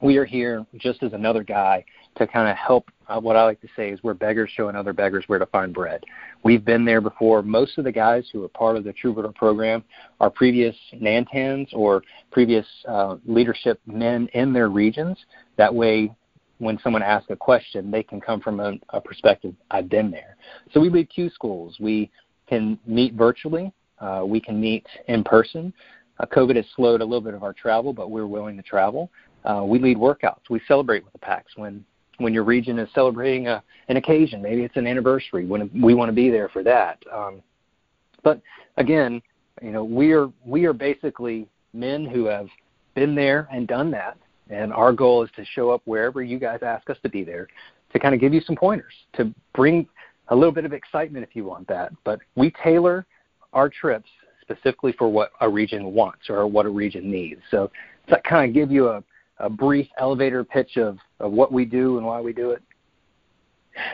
we 0.00 0.16
are 0.16 0.24
here 0.24 0.64
just 0.76 1.02
as 1.02 1.12
another 1.12 1.42
guy 1.42 1.84
to 2.18 2.26
kind 2.26 2.48
of 2.48 2.56
help. 2.56 2.88
Uh, 3.08 3.18
what 3.18 3.34
I 3.34 3.42
like 3.42 3.60
to 3.62 3.68
say 3.74 3.90
is 3.90 3.98
we're 4.04 4.14
beggars 4.14 4.50
showing 4.54 4.76
other 4.76 4.92
beggars 4.92 5.24
where 5.26 5.40
to 5.40 5.46
find 5.46 5.74
bread. 5.74 6.04
We've 6.44 6.64
been 6.64 6.84
there 6.84 7.00
before. 7.00 7.42
Most 7.42 7.78
of 7.78 7.84
the 7.84 7.90
guys 7.90 8.28
who 8.32 8.44
are 8.44 8.48
part 8.48 8.76
of 8.76 8.84
the 8.84 8.92
Truebadour 8.92 9.34
program 9.34 9.82
are 10.20 10.30
previous 10.30 10.76
Nantans 10.94 11.66
or 11.72 12.02
previous 12.30 12.66
uh, 12.86 13.16
leadership 13.26 13.80
men 13.86 14.28
in 14.34 14.52
their 14.52 14.68
regions. 14.68 15.18
That 15.56 15.74
way, 15.74 16.12
when 16.58 16.78
someone 16.82 17.02
asks 17.02 17.30
a 17.30 17.36
question, 17.36 17.90
they 17.90 18.02
can 18.02 18.20
come 18.20 18.40
from 18.40 18.60
a, 18.60 18.74
a 18.90 19.00
perspective, 19.00 19.54
I've 19.70 19.88
been 19.88 20.10
there. 20.10 20.36
So 20.72 20.80
we 20.80 20.88
lead 20.90 21.08
Q 21.10 21.30
schools. 21.30 21.76
We 21.80 22.10
can 22.48 22.78
meet 22.86 23.14
virtually. 23.14 23.72
Uh, 24.00 24.24
we 24.26 24.40
can 24.40 24.60
meet 24.60 24.86
in 25.06 25.24
person. 25.24 25.72
Uh, 26.20 26.26
COVID 26.26 26.56
has 26.56 26.64
slowed 26.74 27.00
a 27.00 27.04
little 27.04 27.20
bit 27.20 27.34
of 27.34 27.42
our 27.42 27.52
travel, 27.52 27.92
but 27.92 28.10
we're 28.10 28.26
willing 28.26 28.56
to 28.56 28.62
travel. 28.62 29.10
Uh, 29.44 29.62
we 29.64 29.78
lead 29.78 29.96
workouts. 29.96 30.50
We 30.50 30.60
celebrate 30.66 31.04
with 31.04 31.12
the 31.12 31.18
PAX 31.18 31.52
when 31.56 31.84
when 32.18 32.34
your 32.34 32.42
region 32.42 32.80
is 32.80 32.88
celebrating 32.96 33.46
a, 33.46 33.62
an 33.86 33.96
occasion. 33.96 34.42
Maybe 34.42 34.62
it's 34.62 34.76
an 34.76 34.88
anniversary. 34.88 35.46
When 35.46 35.70
we 35.80 35.94
want 35.94 36.08
to 36.08 36.12
be 36.12 36.30
there 36.30 36.48
for 36.48 36.64
that. 36.64 37.00
Um, 37.12 37.42
but 38.24 38.40
again, 38.76 39.22
you 39.62 39.70
know, 39.70 39.84
we 39.84 40.12
are 40.12 40.28
we 40.44 40.64
are 40.64 40.72
basically 40.72 41.46
men 41.72 42.04
who 42.04 42.24
have 42.24 42.48
been 42.94 43.14
there 43.14 43.48
and 43.52 43.68
done 43.68 43.90
that, 43.92 44.18
and 44.50 44.72
our 44.72 44.92
goal 44.92 45.22
is 45.22 45.30
to 45.36 45.44
show 45.44 45.70
up 45.70 45.82
wherever 45.84 46.22
you 46.22 46.38
guys 46.38 46.60
ask 46.62 46.88
us 46.90 46.96
to 47.02 47.08
be 47.08 47.24
there, 47.24 47.48
to 47.92 47.98
kind 47.98 48.14
of 48.14 48.20
give 48.20 48.34
you 48.34 48.40
some 48.40 48.56
pointers, 48.56 48.92
to 49.14 49.32
bring 49.54 49.86
a 50.28 50.36
little 50.36 50.52
bit 50.52 50.64
of 50.64 50.72
excitement 50.72 51.24
if 51.24 51.34
you 51.34 51.44
want 51.44 51.66
that. 51.68 51.92
But 52.04 52.20
we 52.34 52.52
tailor 52.62 53.06
our 53.52 53.68
trips 53.68 54.08
specifically 54.42 54.92
for 54.92 55.08
what 55.08 55.32
a 55.40 55.48
region 55.48 55.92
wants 55.92 56.30
or 56.30 56.46
what 56.46 56.66
a 56.66 56.70
region 56.70 57.10
needs. 57.10 57.40
So 57.50 57.70
to 58.08 58.20
kind 58.20 58.48
of 58.48 58.54
give 58.54 58.70
you 58.70 58.88
a 58.88 59.02
a 59.38 59.48
brief 59.48 59.86
elevator 59.98 60.44
pitch 60.44 60.76
of, 60.76 60.98
of 61.20 61.32
what 61.32 61.52
we 61.52 61.64
do 61.64 61.98
and 61.98 62.06
why 62.06 62.20
we 62.20 62.32
do 62.32 62.50
it? 62.50 62.62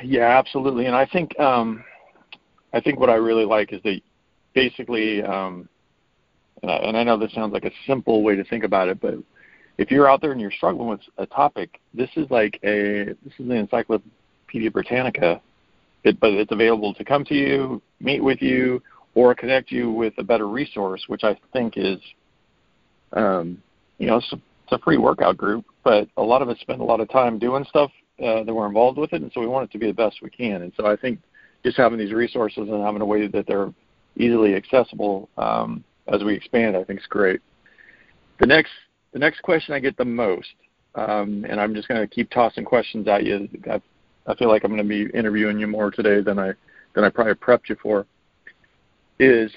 Yeah, 0.02 0.38
absolutely. 0.38 0.86
And 0.86 0.96
I 0.96 1.06
think 1.06 1.38
um, 1.38 1.84
I 2.72 2.80
think 2.80 2.98
what 2.98 3.10
I 3.10 3.14
really 3.14 3.44
like 3.44 3.72
is 3.72 3.82
that 3.82 4.00
basically, 4.54 5.22
um, 5.22 5.68
and 6.62 6.96
I 6.96 7.04
know 7.04 7.18
this 7.18 7.34
sounds 7.34 7.52
like 7.52 7.64
a 7.64 7.70
simple 7.86 8.22
way 8.22 8.36
to 8.36 8.44
think 8.44 8.64
about 8.64 8.88
it, 8.88 9.00
but 9.00 9.14
if 9.78 9.90
you're 9.90 10.08
out 10.08 10.20
there 10.20 10.32
and 10.32 10.40
you're 10.40 10.52
struggling 10.52 10.88
with 10.88 11.00
a 11.18 11.26
topic, 11.26 11.80
this 11.92 12.10
is 12.16 12.30
like 12.30 12.58
a 12.64 13.06
this 13.24 13.32
is 13.38 13.46
an 13.46 13.52
Encyclopedia 13.52 14.70
Britannica, 14.70 15.40
it, 16.04 16.20
but 16.20 16.32
it's 16.32 16.52
available 16.52 16.94
to 16.94 17.04
come 17.04 17.24
to 17.24 17.34
you, 17.34 17.82
meet 18.00 18.22
with 18.22 18.40
you, 18.40 18.82
or 19.14 19.34
connect 19.34 19.70
you 19.70 19.90
with 19.90 20.14
a 20.18 20.22
better 20.22 20.48
resource, 20.48 21.04
which 21.08 21.24
I 21.24 21.38
think 21.52 21.74
is, 21.76 21.98
um, 23.12 23.62
you 23.98 24.06
know, 24.06 24.16
it's 24.16 24.32
a 24.70 24.78
free 24.78 24.98
workout 24.98 25.36
group, 25.36 25.64
but 25.82 26.08
a 26.16 26.22
lot 26.22 26.42
of 26.42 26.48
us 26.48 26.58
spend 26.60 26.80
a 26.80 26.84
lot 26.84 27.00
of 27.00 27.08
time 27.10 27.38
doing 27.38 27.64
stuff 27.68 27.90
uh, 28.22 28.44
that 28.44 28.54
we're 28.54 28.66
involved 28.66 28.98
with 28.98 29.12
it, 29.12 29.22
and 29.22 29.30
so 29.32 29.40
we 29.40 29.46
want 29.46 29.68
it 29.68 29.72
to 29.72 29.78
be 29.78 29.86
the 29.86 29.92
best 29.92 30.18
we 30.22 30.30
can. 30.30 30.62
And 30.62 30.72
so 30.76 30.86
I 30.86 30.96
think 30.96 31.20
just 31.64 31.76
having 31.76 31.98
these 31.98 32.12
resources 32.12 32.68
and 32.68 32.82
having 32.82 33.00
a 33.00 33.06
way 33.06 33.26
that 33.26 33.46
they're 33.46 33.72
easily 34.16 34.54
accessible 34.54 35.28
um, 35.36 35.82
as 36.08 36.22
we 36.22 36.34
expand, 36.34 36.76
I 36.76 36.84
think 36.84 37.00
is 37.00 37.06
great. 37.06 37.40
The 38.40 38.46
next 38.46 38.70
the 39.14 39.20
next 39.20 39.40
question 39.42 39.72
I 39.72 39.78
get 39.78 39.96
the 39.96 40.04
most, 40.04 40.54
um, 40.96 41.46
and 41.48 41.58
I'm 41.58 41.74
just 41.74 41.88
going 41.88 42.00
to 42.00 42.06
keep 42.06 42.28
tossing 42.30 42.64
questions 42.64 43.08
at 43.08 43.24
you. 43.24 43.48
I, 43.70 43.80
I 44.26 44.34
feel 44.34 44.48
like 44.48 44.64
I'm 44.64 44.72
going 44.72 44.82
to 44.82 44.88
be 44.88 45.16
interviewing 45.16 45.58
you 45.58 45.68
more 45.68 45.90
today 45.90 46.20
than 46.20 46.38
I 46.38 46.52
than 46.94 47.04
I 47.04 47.08
probably 47.08 47.34
prepped 47.34 47.68
you 47.68 47.76
for. 47.80 48.06
Is 49.20 49.52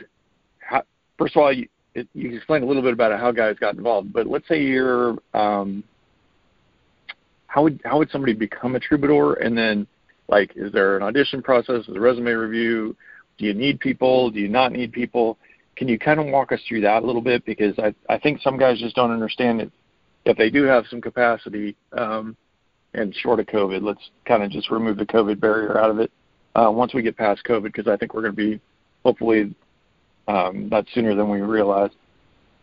how, 0.60 0.84
first 1.18 1.36
of 1.36 1.42
all, 1.42 1.52
you, 1.52 1.68
it, 1.96 2.08
you 2.14 2.36
explained 2.36 2.64
a 2.64 2.68
little 2.68 2.84
bit 2.84 2.94
about 2.94 3.20
how 3.20 3.32
guys 3.32 3.58
got 3.60 3.76
involved, 3.76 4.14
but 4.14 4.28
let's 4.28 4.48
say 4.48 4.62
you're 4.62 5.18
um, 5.34 5.84
how 7.48 7.64
would 7.64 7.82
how 7.84 7.98
would 7.98 8.12
somebody 8.12 8.34
become 8.34 8.76
a 8.76 8.80
truebadour, 8.80 9.44
and 9.44 9.58
then 9.58 9.88
like 10.28 10.52
is 10.56 10.72
there 10.72 10.98
an 10.98 11.04
audition 11.04 11.42
process, 11.42 11.88
is 11.88 11.96
a 11.96 12.00
resume 12.00 12.32
review? 12.32 12.96
Do 13.40 13.46
you 13.46 13.56
need 13.56 13.80
people? 13.80 14.30
Do 14.30 14.40
you 14.40 14.50
not 14.50 14.72
need 14.72 14.92
people? 14.92 15.40
Can 15.78 15.88
you 15.88 15.98
kind 15.98 16.20
of 16.20 16.26
walk 16.28 16.52
us 16.52 16.60
through 16.68 16.82
that 16.82 17.04
a 17.04 17.06
little 17.06 17.22
bit 17.22 17.46
because 17.46 17.78
I 17.80 17.94
I 18.10 18.18
think 18.18 18.42
some 18.42 18.58
guys 18.58 18.80
just 18.80 18.96
don't 18.96 19.12
understand 19.12 19.62
it. 19.62 19.72
If 20.26 20.36
they 20.36 20.50
do 20.50 20.64
have 20.64 20.86
some 20.90 21.00
capacity, 21.00 21.76
um, 21.94 22.36
and 22.94 23.16
short 23.16 23.40
of 23.40 23.46
COVID, 23.46 23.82
let's 23.82 24.10
kind 24.26 24.44
of 24.44 24.50
just 24.50 24.72
remove 24.72 24.98
the 24.98 25.06
COVID 25.06 25.40
barrier 25.40 25.78
out 25.78 25.90
of 25.90 26.00
it. 26.00 26.12
Uh, 26.56 26.72
once 26.72 26.94
we 26.94 27.02
get 27.02 27.16
past 27.16 27.44
COVID, 27.48 27.64
because 27.64 27.88
I 27.88 27.96
think 27.98 28.14
we're 28.14 28.24
going 28.24 28.36
to 28.36 28.38
be 28.38 28.60
hopefully 29.04 29.54
um, 30.28 30.72
sooner 30.94 31.16
than 31.16 31.30
we 31.30 31.42
realize. 31.42 31.92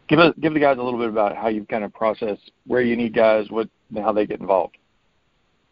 Give 0.09 0.19
us, 0.19 0.35
give 0.41 0.53
the 0.53 0.61
guys 0.61 0.77
a 0.79 0.83
little 0.83 0.99
bit 0.99 1.09
about 1.09 1.37
how 1.37 1.49
you've 1.49 1.69
kind 1.69 1.85
of 1.85 1.95
process 1.95 2.37
where 2.67 2.83
you 2.83 2.97
need 2.97 3.15
guys, 3.15 3.47
what 3.49 3.69
how 3.97 4.13
they 4.13 4.27
get 4.27 4.41
involved. 4.41 4.77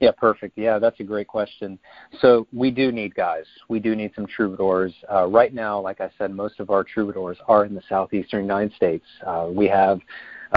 Yeah, 0.03 0.11
perfect. 0.11 0.59
Yeah, 0.59 0.81
that's 0.81 0.99
a 0.99 1.05
great 1.05 1.29
question. 1.29 1.79
So 2.21 2.49
we 2.53 2.73
do 2.73 2.91
need 2.91 3.15
guys. 3.15 3.45
We 3.69 3.79
do 3.79 3.95
need 3.95 4.11
some 4.17 4.27
truebadours. 4.27 4.93
Uh, 5.09 5.27
right 5.29 5.55
now, 5.55 5.81
like 5.81 6.01
I 6.01 6.11
said, 6.19 6.35
most 6.35 6.59
of 6.59 6.71
our 6.71 6.85
truebadours 6.85 7.37
are 7.47 7.65
in 7.65 7.73
the 7.73 7.83
southeastern 7.89 8.45
nine 8.45 8.73
States. 8.75 9.05
Uh, 9.25 9.49
we 9.49 9.69
have 9.69 10.01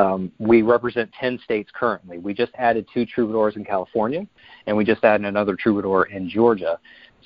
um, 0.01 0.31
we 0.39 0.63
represent 0.63 1.11
10 1.21 1.39
states 1.43 1.69
currently. 1.75 2.17
We 2.17 2.33
just 2.33 2.53
added 2.55 2.87
two 2.91 3.05
truebadours 3.05 3.55
in 3.55 3.63
California, 3.63 4.25
and 4.65 4.75
we 4.75 4.83
just 4.83 5.03
added 5.03 5.27
another 5.27 5.55
truebadour 5.55 6.09
in 6.09 6.27
Georgia. 6.27 6.79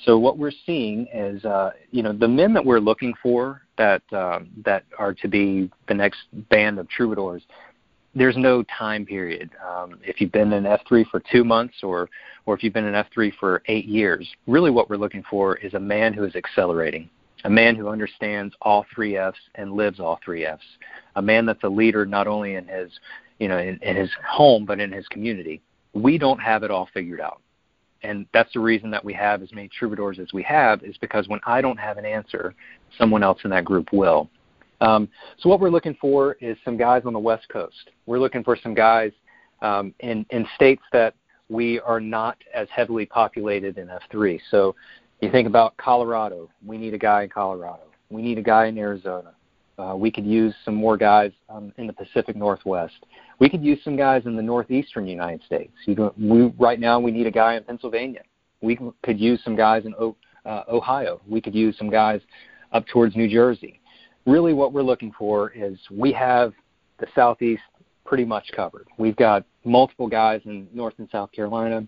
So 0.04 0.18
what 0.18 0.36
we're 0.36 0.52
seeing 0.66 1.06
is, 1.12 1.42
uh, 1.46 1.70
you 1.90 2.02
know, 2.02 2.12
the 2.12 2.28
men 2.28 2.52
that 2.52 2.64
we're 2.64 2.80
looking 2.80 3.14
for 3.22 3.62
that 3.78 4.02
um, 4.12 4.50
that 4.64 4.84
are 4.98 5.14
to 5.14 5.26
be 5.26 5.70
the 5.88 5.94
next 5.94 6.18
band 6.50 6.78
of 6.78 6.86
truebadours. 6.88 7.40
There's 8.14 8.36
no 8.36 8.64
time 8.64 9.06
period. 9.06 9.50
Um, 9.66 9.98
if 10.02 10.20
you've 10.20 10.32
been 10.32 10.52
in 10.52 10.64
F3 10.64 11.06
for 11.08 11.22
two 11.32 11.44
months, 11.44 11.74
or 11.82 12.08
or 12.46 12.54
if 12.54 12.62
you've 12.62 12.72
been 12.72 12.86
in 12.86 12.94
F3 12.94 13.32
for 13.38 13.62
eight 13.66 13.84
years, 13.84 14.28
really 14.46 14.70
what 14.70 14.90
we're 14.90 14.96
looking 14.96 15.22
for 15.30 15.56
is 15.56 15.74
a 15.74 15.80
man 15.80 16.12
who 16.12 16.24
is 16.24 16.34
accelerating, 16.34 17.08
a 17.44 17.50
man 17.50 17.76
who 17.76 17.88
understands 17.88 18.54
all 18.62 18.84
three 18.92 19.16
Fs 19.16 19.38
and 19.54 19.72
lives 19.72 20.00
all 20.00 20.18
three 20.24 20.44
Fs, 20.44 20.64
a 21.16 21.22
man 21.22 21.46
that's 21.46 21.62
a 21.62 21.68
leader 21.68 22.04
not 22.04 22.26
only 22.26 22.56
in 22.56 22.66
his, 22.66 22.90
you 23.38 23.46
know, 23.46 23.58
in, 23.58 23.78
in 23.82 23.94
his 23.94 24.10
home 24.26 24.64
but 24.64 24.80
in 24.80 24.90
his 24.90 25.06
community. 25.08 25.62
We 25.92 26.18
don't 26.18 26.40
have 26.40 26.62
it 26.62 26.70
all 26.70 26.88
figured 26.92 27.20
out 27.20 27.40
and 28.02 28.26
that's 28.32 28.52
the 28.52 28.60
reason 28.60 28.90
that 28.90 29.04
we 29.04 29.12
have 29.12 29.42
as 29.42 29.52
many 29.52 29.68
truebadours 29.68 30.18
as 30.18 30.32
we 30.32 30.42
have 30.42 30.82
is 30.82 30.96
because 30.98 31.28
when 31.28 31.40
I 31.44 31.60
don't 31.60 31.78
have 31.78 31.98
an 31.98 32.06
answer, 32.06 32.54
someone 32.98 33.22
else 33.22 33.40
in 33.44 33.50
that 33.50 33.64
group 33.64 33.92
will. 33.92 34.30
Um, 34.80 35.08
so 35.38 35.48
what 35.48 35.60
we're 35.60 35.70
looking 35.70 35.96
for 36.00 36.34
is 36.40 36.56
some 36.64 36.76
guys 36.76 37.02
on 37.04 37.12
the 37.12 37.18
West 37.18 37.48
Coast. 37.48 37.90
We're 38.06 38.18
looking 38.18 38.42
for 38.42 38.56
some 38.62 38.74
guys 38.74 39.12
um, 39.62 39.94
in 40.00 40.24
in 40.30 40.46
states 40.56 40.82
that 40.92 41.14
we 41.48 41.80
are 41.80 42.00
not 42.00 42.38
as 42.54 42.68
heavily 42.74 43.06
populated 43.06 43.76
in 43.76 43.88
F3. 43.88 44.40
So 44.50 44.74
you 45.20 45.30
think 45.30 45.46
about 45.46 45.76
Colorado. 45.76 46.48
We 46.64 46.78
need 46.78 46.94
a 46.94 46.98
guy 46.98 47.24
in 47.24 47.28
Colorado. 47.28 47.82
We 48.08 48.22
need 48.22 48.38
a 48.38 48.42
guy 48.42 48.66
in 48.66 48.78
Arizona. 48.78 49.34
Uh, 49.78 49.94
we 49.96 50.10
could 50.10 50.26
use 50.26 50.54
some 50.64 50.74
more 50.74 50.96
guys 50.96 51.32
um, 51.48 51.72
in 51.78 51.86
the 51.86 51.92
Pacific 51.92 52.36
Northwest. 52.36 52.94
We 53.38 53.48
could 53.48 53.64
use 53.64 53.78
some 53.82 53.96
guys 53.96 54.26
in 54.26 54.36
the 54.36 54.42
northeastern 54.42 55.06
United 55.06 55.42
States. 55.44 55.72
You 55.86 56.12
we, 56.18 56.52
right 56.58 56.78
now, 56.78 57.00
we 57.00 57.10
need 57.10 57.26
a 57.26 57.30
guy 57.30 57.54
in 57.56 57.64
Pennsylvania. 57.64 58.20
We 58.60 58.78
could 59.02 59.18
use 59.18 59.40
some 59.42 59.56
guys 59.56 59.86
in 59.86 59.94
o, 59.98 60.16
uh, 60.44 60.64
Ohio. 60.68 61.20
We 61.26 61.40
could 61.40 61.54
use 61.54 61.76
some 61.78 61.88
guys 61.88 62.20
up 62.72 62.86
towards 62.88 63.16
New 63.16 63.28
Jersey. 63.28 63.79
Really, 64.26 64.52
what 64.52 64.72
we're 64.72 64.82
looking 64.82 65.12
for 65.18 65.50
is 65.50 65.78
we 65.90 66.12
have 66.12 66.52
the 66.98 67.06
Southeast 67.14 67.62
pretty 68.04 68.24
much 68.24 68.50
covered. 68.54 68.86
We've 68.98 69.16
got 69.16 69.44
multiple 69.64 70.08
guys 70.08 70.40
in 70.44 70.68
North 70.72 70.94
and 70.98 71.08
South 71.10 71.32
Carolina. 71.32 71.86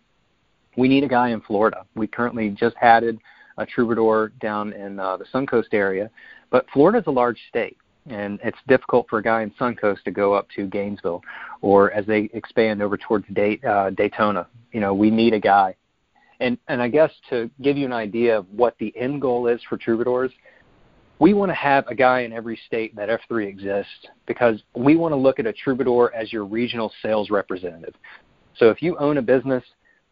We 0.77 0.89
need 0.89 1.05
a 1.05 1.09
guy 1.09 1.31
in 1.31 1.41
Florida. 1.43 1.85
We 1.95 2.07
currently 2.07 2.51
just 2.51 2.77
added 2.81 3.19
a 3.59 3.67
troubadour 3.67 4.33
down 4.41 4.73
in 4.73 4.99
uh, 4.99 5.19
the 5.19 5.25
Suncoast 5.27 5.73
area, 5.73 6.11
but 6.51 6.65
Florida 6.73 6.99
is 6.99 7.05
a 7.07 7.11
large 7.11 7.39
state 7.49 7.77
and 8.07 8.41
it's 8.43 8.59
difficult 8.67 9.07
for 9.09 9.19
a 9.19 9.23
guy 9.23 9.43
in 9.43 9.51
Suncoast 9.53 10.03
to 10.05 10.11
go 10.11 10.35
up 10.35 10.49
to 10.57 10.67
Gainesville, 10.67 11.23
or 11.61 11.93
as 11.93 12.05
they 12.07 12.31
expand 12.33 12.83
over 12.83 12.97
towards 12.97 13.27
Day, 13.33 13.61
uh, 13.69 13.91
Daytona. 13.91 14.49
You 14.73 14.81
know, 14.81 14.95
we 14.95 15.11
need 15.11 15.35
a 15.35 15.41
guy, 15.41 15.77
and 16.41 16.59
and 16.69 16.83
I 16.83 16.89
guess 16.89 17.13
to 17.31 17.51
give 17.61 17.77
you 17.77 17.87
an 17.87 17.93
idea 17.93 18.39
of 18.39 18.47
what 18.51 18.77
the 18.79 18.93
end 18.97 19.21
goal 19.21 19.47
is 19.47 19.61
for 19.69 19.79
Truebadours, 19.79 20.33
we 21.23 21.35
want 21.35 21.51
to 21.51 21.55
have 21.55 21.87
a 21.87 21.95
guy 21.95 22.23
in 22.23 22.33
every 22.33 22.59
state 22.67 22.97
that 22.97 23.09
F3 23.09 23.47
exists 23.47 24.09
because 24.27 24.61
we 24.75 24.97
want 24.97 25.13
to 25.13 25.17
look 25.17 25.39
at 25.39 25.47
a 25.47 25.53
Truebadour 25.53 26.13
as 26.13 26.33
your 26.33 26.45
regional 26.45 26.93
sales 27.01 27.31
representative. 27.31 27.95
So 28.57 28.71
if 28.71 28.83
you 28.83 28.99
own 28.99 29.19
a 29.19 29.23
business, 29.23 29.63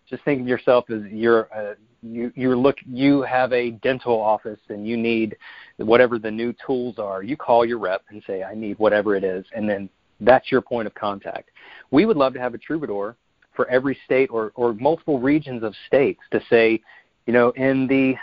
just 0.09 0.23
think 0.23 0.41
of 0.41 0.47
yourself 0.47 0.85
as 0.89 1.03
uh, 1.03 1.07
you're 1.07 1.41
a, 1.53 1.75
you 2.01 2.33
you 2.37 2.55
look 2.55 2.77
you 2.87 3.23
have 3.23 3.53
a 3.53 3.73
dental 3.73 4.21
office 4.21 4.61
and 4.69 4.87
you 4.87 4.97
need 4.97 5.37
whatever 5.79 6.17
the 6.17 6.31
new 6.31 6.55
tools 6.65 6.99
are 6.99 7.23
you 7.23 7.37
call 7.37 7.63
your 7.63 7.79
rep 7.79 8.03
and 8.09 8.23
say 8.27 8.43
i 8.43 8.55
need 8.55 8.79
whatever 8.79 9.15
it 9.15 9.23
is 9.23 9.45
and 9.55 9.69
then 9.69 9.87
that's 10.23 10.51
your 10.51 10.63
point 10.63 10.87
of 10.87 10.95
contact 10.95 11.51
we 11.91 12.07
would 12.07 12.17
love 12.17 12.33
to 12.33 12.41
have 12.41 12.55
a 12.55 12.59
truebadour 12.59 13.15
for 13.55 13.69
every 13.69 13.99
state 14.07 14.31
or 14.31 14.51
or 14.55 14.73
multiple 14.73 15.21
regions 15.21 15.63
of 15.63 15.75
states 15.87 16.21
to 16.31 16.41
say 16.49 16.81
you 17.27 17.35
know 17.35 17.51
in 17.51 17.87
the 17.87 18.15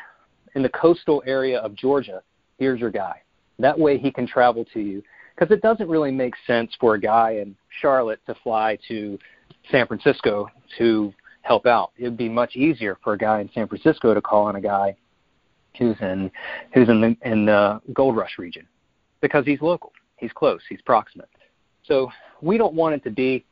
in 0.55 0.63
the 0.63 0.69
coastal 0.69 1.21
area 1.27 1.59
of 1.59 1.75
georgia 1.75 2.23
here's 2.57 2.79
your 2.79 2.91
guy 2.91 3.21
that 3.59 3.77
way 3.77 3.97
he 3.97 4.11
can 4.11 4.27
travel 4.27 4.65
to 4.73 4.79
you 4.79 5.03
because 5.35 5.51
it 5.53 5.61
doesn't 5.61 5.87
really 5.87 6.11
make 6.11 6.33
sense 6.45 6.71
for 6.79 6.95
a 6.95 6.99
guy 6.99 7.31
in 7.41 7.55
charlotte 7.81 8.19
to 8.25 8.35
fly 8.43 8.77
to 8.87 9.17
san 9.71 9.87
francisco 9.87 10.47
to 10.77 11.13
help 11.47 11.65
out. 11.65 11.91
It 11.97 12.03
would 12.03 12.17
be 12.17 12.29
much 12.29 12.55
easier 12.55 12.97
for 13.03 13.13
a 13.13 13.17
guy 13.17 13.39
in 13.39 13.49
San 13.53 13.67
Francisco 13.67 14.13
to 14.13 14.21
call 14.21 14.43
on 14.45 14.57
a 14.57 14.61
guy 14.61 14.95
who's 15.77 15.95
in 16.01 16.29
who's 16.73 16.89
in 16.89 17.01
the 17.01 17.17
in 17.27 17.45
the 17.45 17.81
Gold 17.93 18.17
Rush 18.17 18.37
region 18.37 18.67
because 19.21 19.45
he's 19.45 19.61
local, 19.61 19.93
he's 20.17 20.31
close, 20.33 20.61
he's 20.69 20.81
proximate. 20.81 21.29
So 21.85 22.11
we 22.41 22.57
don't 22.57 22.73
want 22.73 22.95
it 22.95 23.03
to 23.05 23.09
be 23.09 23.45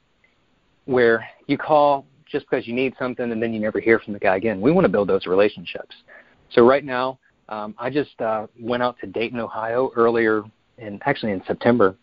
where 0.86 1.26
you 1.48 1.58
call 1.58 2.06
just 2.30 2.48
because 2.50 2.68
you 2.68 2.74
need 2.74 2.94
something 3.00 3.32
and 3.32 3.42
then 3.42 3.54
you 3.54 3.60
never 3.60 3.80
hear 3.80 4.00
from 4.00 4.14
the 4.14 4.20
guy 4.20 4.36
again. 4.36 4.60
We 4.60 4.72
want 4.72 4.86
to 4.86 4.90
build 4.90 5.08
those 5.08 5.26
relationships. 5.26 5.96
So 6.52 6.68
right 6.68 6.84
now, 6.84 7.18
um, 7.50 7.76
I 7.78 7.90
just 7.90 8.20
uh, 8.22 8.48
went 8.60 8.84
out 8.84 8.98
to 9.00 9.08
Dayton, 9.08 9.40
Ohio 9.40 9.92
earlier, 9.96 10.44
in 10.78 11.00
actually 11.06 11.32
in 11.32 11.44
September, 11.46 11.96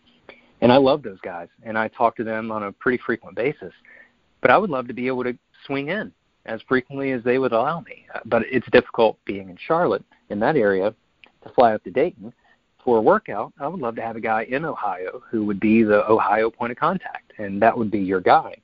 and 0.61 0.71
I 0.71 0.77
love 0.77 1.03
those 1.03 1.19
guys, 1.21 1.49
and 1.63 1.77
I 1.77 1.89
talk 1.89 2.15
to 2.17 2.23
them 2.23 2.51
on 2.51 2.63
a 2.63 2.71
pretty 2.71 3.01
frequent 3.05 3.35
basis. 3.35 3.73
But 4.41 4.51
I 4.51 4.57
would 4.57 4.69
love 4.69 4.87
to 4.87 4.93
be 4.93 5.07
able 5.07 5.23
to 5.23 5.37
swing 5.65 5.89
in 5.89 6.11
as 6.45 6.61
frequently 6.67 7.11
as 7.11 7.23
they 7.23 7.37
would 7.37 7.53
allow 7.53 7.81
me. 7.81 8.05
Uh, 8.13 8.19
but 8.25 8.43
it's 8.49 8.67
difficult 8.71 9.17
being 9.25 9.49
in 9.49 9.57
Charlotte 9.67 10.03
in 10.29 10.39
that 10.39 10.55
area 10.55 10.93
to 11.43 11.49
fly 11.53 11.73
up 11.73 11.83
to 11.83 11.91
Dayton 11.91 12.33
for 12.83 12.97
a 12.97 13.01
workout. 13.01 13.53
I 13.59 13.67
would 13.67 13.79
love 13.79 13.95
to 13.95 14.01
have 14.01 14.15
a 14.15 14.21
guy 14.21 14.43
in 14.43 14.65
Ohio 14.65 15.21
who 15.29 15.45
would 15.45 15.59
be 15.59 15.83
the 15.83 16.09
Ohio 16.09 16.49
point 16.49 16.71
of 16.71 16.77
contact, 16.77 17.33
and 17.37 17.61
that 17.61 17.77
would 17.77 17.91
be 17.91 17.99
your 17.99 18.21
guy. 18.21 18.55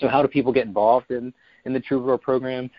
So, 0.00 0.08
how 0.08 0.22
do 0.22 0.28
people 0.28 0.52
get 0.52 0.66
involved 0.66 1.10
in 1.10 1.32
in 1.64 1.72
the 1.72 1.80
Truebadour 1.80 2.20
program? 2.20 2.70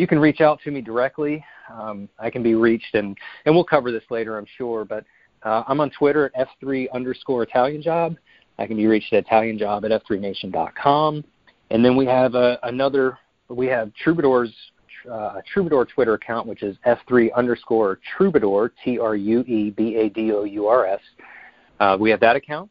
You 0.00 0.06
can 0.06 0.18
reach 0.18 0.40
out 0.40 0.62
to 0.64 0.70
me 0.70 0.80
directly. 0.80 1.44
Um, 1.70 2.08
I 2.18 2.30
can 2.30 2.42
be 2.42 2.54
reached, 2.54 2.94
and 2.94 3.14
and 3.44 3.54
we'll 3.54 3.64
cover 3.64 3.92
this 3.92 4.02
later, 4.08 4.38
I'm 4.38 4.46
sure. 4.56 4.86
But 4.86 5.04
uh, 5.42 5.62
I'm 5.68 5.78
on 5.78 5.90
Twitter 5.90 6.32
at 6.34 6.48
f3 6.62 6.86
underscore 6.94 7.42
Italian 7.42 7.82
Job. 7.82 8.16
I 8.58 8.66
can 8.66 8.78
be 8.78 8.86
reached 8.86 9.12
at 9.12 9.26
ItalianJob 9.26 9.84
at 9.84 10.02
f3nation.com. 10.02 11.22
And 11.68 11.84
then 11.84 11.98
we 11.98 12.06
have 12.06 12.34
uh, 12.34 12.56
another, 12.62 13.18
we 13.48 13.66
have 13.66 13.92
Truebadour's 14.02 14.54
uh, 15.12 15.42
Truebadour 15.54 15.86
Twitter 15.90 16.14
account, 16.14 16.46
which 16.46 16.62
is 16.62 16.78
F3 16.86 17.28
underscore 17.34 18.00
Truebadour, 18.18 18.70
T 18.82 18.98
R 18.98 19.16
U 19.16 19.40
E 19.40 19.68
B 19.68 19.96
A 19.96 20.08
D 20.08 20.32
O 20.32 20.44
U 20.44 20.66
R 20.66 20.86
S. 20.86 21.00
Uh, 21.78 21.98
we 22.00 22.08
have 22.08 22.20
that 22.20 22.36
account. 22.36 22.70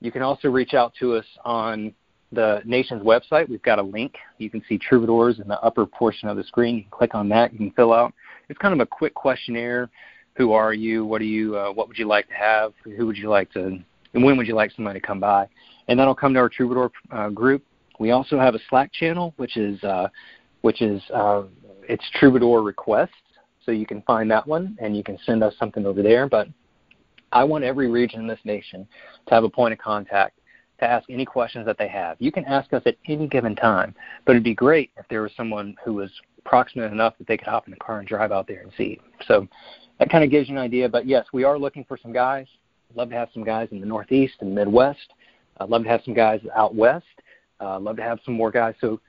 You 0.00 0.10
can 0.10 0.22
also 0.22 0.48
reach 0.48 0.74
out 0.74 0.94
to 0.98 1.14
us 1.14 1.26
on 1.44 1.94
the 2.32 2.60
nation's 2.64 3.02
website. 3.02 3.48
We've 3.48 3.62
got 3.62 3.78
a 3.78 3.82
link. 3.82 4.16
You 4.38 4.50
can 4.50 4.62
see 4.68 4.78
Truebadours 4.78 5.40
in 5.40 5.48
the 5.48 5.60
upper 5.60 5.86
portion 5.86 6.28
of 6.28 6.36
the 6.36 6.44
screen. 6.44 6.76
You 6.76 6.82
can 6.82 6.90
click 6.90 7.14
on 7.14 7.28
that. 7.30 7.52
You 7.52 7.58
can 7.58 7.70
fill 7.72 7.92
out. 7.92 8.12
It's 8.48 8.58
kind 8.58 8.74
of 8.74 8.80
a 8.80 8.86
quick 8.86 9.14
questionnaire. 9.14 9.90
Who 10.34 10.52
are 10.52 10.72
you? 10.72 11.04
What 11.04 11.18
do 11.18 11.24
you? 11.24 11.56
Uh, 11.56 11.72
what 11.72 11.88
would 11.88 11.98
you 11.98 12.06
like 12.06 12.28
to 12.28 12.34
have? 12.34 12.72
Who 12.84 13.06
would 13.06 13.16
you 13.16 13.28
like 13.28 13.50
to? 13.52 13.78
And 14.14 14.24
when 14.24 14.36
would 14.36 14.46
you 14.46 14.54
like 14.54 14.70
somebody 14.72 15.00
to 15.00 15.06
come 15.06 15.20
by? 15.20 15.48
And 15.88 15.98
that'll 15.98 16.14
come 16.14 16.34
to 16.34 16.40
our 16.40 16.50
Truebadour 16.50 16.90
uh, 17.10 17.28
group. 17.30 17.64
We 17.98 18.10
also 18.10 18.38
have 18.38 18.54
a 18.54 18.58
Slack 18.68 18.92
channel, 18.92 19.32
which 19.36 19.56
is 19.56 19.82
uh, 19.82 20.08
which 20.60 20.82
is 20.82 21.02
uh, 21.14 21.44
it's 21.88 22.04
Truebadour 22.20 22.64
requests, 22.64 23.10
so 23.64 23.72
you 23.72 23.86
can 23.86 24.02
find 24.02 24.30
that 24.30 24.46
one 24.46 24.76
and 24.80 24.96
you 24.96 25.02
can 25.02 25.18
send 25.24 25.42
us 25.42 25.54
something 25.58 25.86
over 25.86 26.02
there. 26.02 26.28
But 26.28 26.48
I 27.32 27.44
want 27.44 27.64
every 27.64 27.90
region 27.90 28.20
in 28.20 28.26
this 28.26 28.40
nation 28.44 28.86
to 29.26 29.34
have 29.34 29.44
a 29.44 29.48
point 29.48 29.72
of 29.72 29.78
contact 29.78 30.38
to 30.78 30.84
ask 30.84 31.08
any 31.08 31.24
questions 31.24 31.66
that 31.66 31.78
they 31.78 31.88
have. 31.88 32.16
You 32.18 32.30
can 32.30 32.44
ask 32.44 32.72
us 32.72 32.82
at 32.86 32.96
any 33.06 33.26
given 33.26 33.56
time, 33.56 33.94
but 34.24 34.32
it'd 34.32 34.44
be 34.44 34.54
great 34.54 34.90
if 34.96 35.06
there 35.08 35.22
was 35.22 35.32
someone 35.36 35.76
who 35.84 35.94
was 35.94 36.10
proximate 36.44 36.92
enough 36.92 37.14
that 37.18 37.26
they 37.26 37.36
could 37.36 37.48
hop 37.48 37.66
in 37.66 37.72
the 37.72 37.78
car 37.78 37.98
and 37.98 38.08
drive 38.08 38.32
out 38.32 38.46
there 38.46 38.60
and 38.60 38.72
see. 38.76 39.00
So 39.26 39.46
that 39.98 40.10
kind 40.10 40.24
of 40.24 40.30
gives 40.30 40.48
you 40.48 40.56
an 40.56 40.62
idea. 40.62 40.88
But 40.88 41.06
yes, 41.06 41.26
we 41.32 41.44
are 41.44 41.58
looking 41.58 41.84
for 41.84 41.98
some 42.00 42.12
guys. 42.12 42.46
Love 42.94 43.10
to 43.10 43.14
have 43.16 43.28
some 43.34 43.44
guys 43.44 43.68
in 43.72 43.80
the 43.80 43.86
Northeast 43.86 44.34
and 44.40 44.54
Midwest. 44.54 45.12
I'd 45.58 45.68
love 45.68 45.82
to 45.84 45.88
have 45.88 46.02
some 46.04 46.14
guys 46.14 46.40
out 46.54 46.74
west. 46.74 47.06
Uh, 47.60 47.80
love 47.80 47.96
to 47.96 48.02
have 48.02 48.18
some 48.24 48.34
more 48.34 48.50
guys. 48.50 48.74
So 48.80 49.00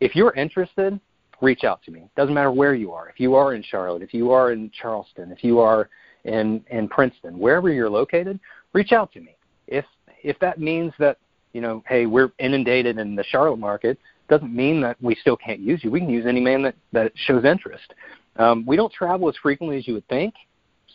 if 0.00 0.16
you're 0.16 0.32
interested, 0.34 0.98
reach 1.40 1.64
out 1.64 1.82
to 1.84 1.90
me. 1.90 2.08
Doesn't 2.16 2.34
matter 2.34 2.50
where 2.50 2.74
you 2.74 2.92
are. 2.92 3.08
If 3.08 3.20
you 3.20 3.34
are 3.34 3.54
in 3.54 3.62
Charlotte, 3.62 4.02
if 4.02 4.14
you 4.14 4.30
are 4.30 4.52
in 4.52 4.70
Charleston, 4.70 5.30
if 5.30 5.44
you 5.44 5.58
are 5.60 5.88
in 6.24 6.64
in 6.70 6.88
Princeton, 6.88 7.38
wherever 7.38 7.70
you're 7.70 7.90
located, 7.90 8.40
reach 8.72 8.92
out 8.92 9.12
to 9.12 9.20
me. 9.20 9.36
If 9.66 9.84
if 10.22 10.38
that 10.40 10.58
means 10.58 10.92
that 10.98 11.18
you 11.52 11.60
know, 11.60 11.82
hey, 11.88 12.06
we're 12.06 12.30
inundated 12.38 12.98
in 12.98 13.16
the 13.16 13.24
Charlotte 13.24 13.58
market, 13.58 13.98
doesn't 14.28 14.54
mean 14.54 14.80
that 14.82 14.96
we 15.02 15.16
still 15.16 15.36
can't 15.36 15.60
use 15.60 15.82
you. 15.82 15.90
We 15.90 16.00
can 16.00 16.10
use 16.10 16.26
any 16.26 16.40
man 16.40 16.62
that 16.62 16.76
that 16.92 17.12
shows 17.14 17.44
interest. 17.44 17.94
Um, 18.36 18.64
we 18.66 18.76
don't 18.76 18.92
travel 18.92 19.28
as 19.28 19.34
frequently 19.42 19.76
as 19.76 19.88
you 19.88 19.94
would 19.94 20.08
think. 20.08 20.34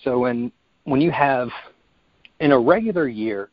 So 0.03 0.19
when 0.19 0.51
when 0.85 1.01
you 1.01 1.11
have 1.11 1.49
in 2.39 2.51
a 2.51 2.59
regular 2.59 3.07
year, 3.07 3.49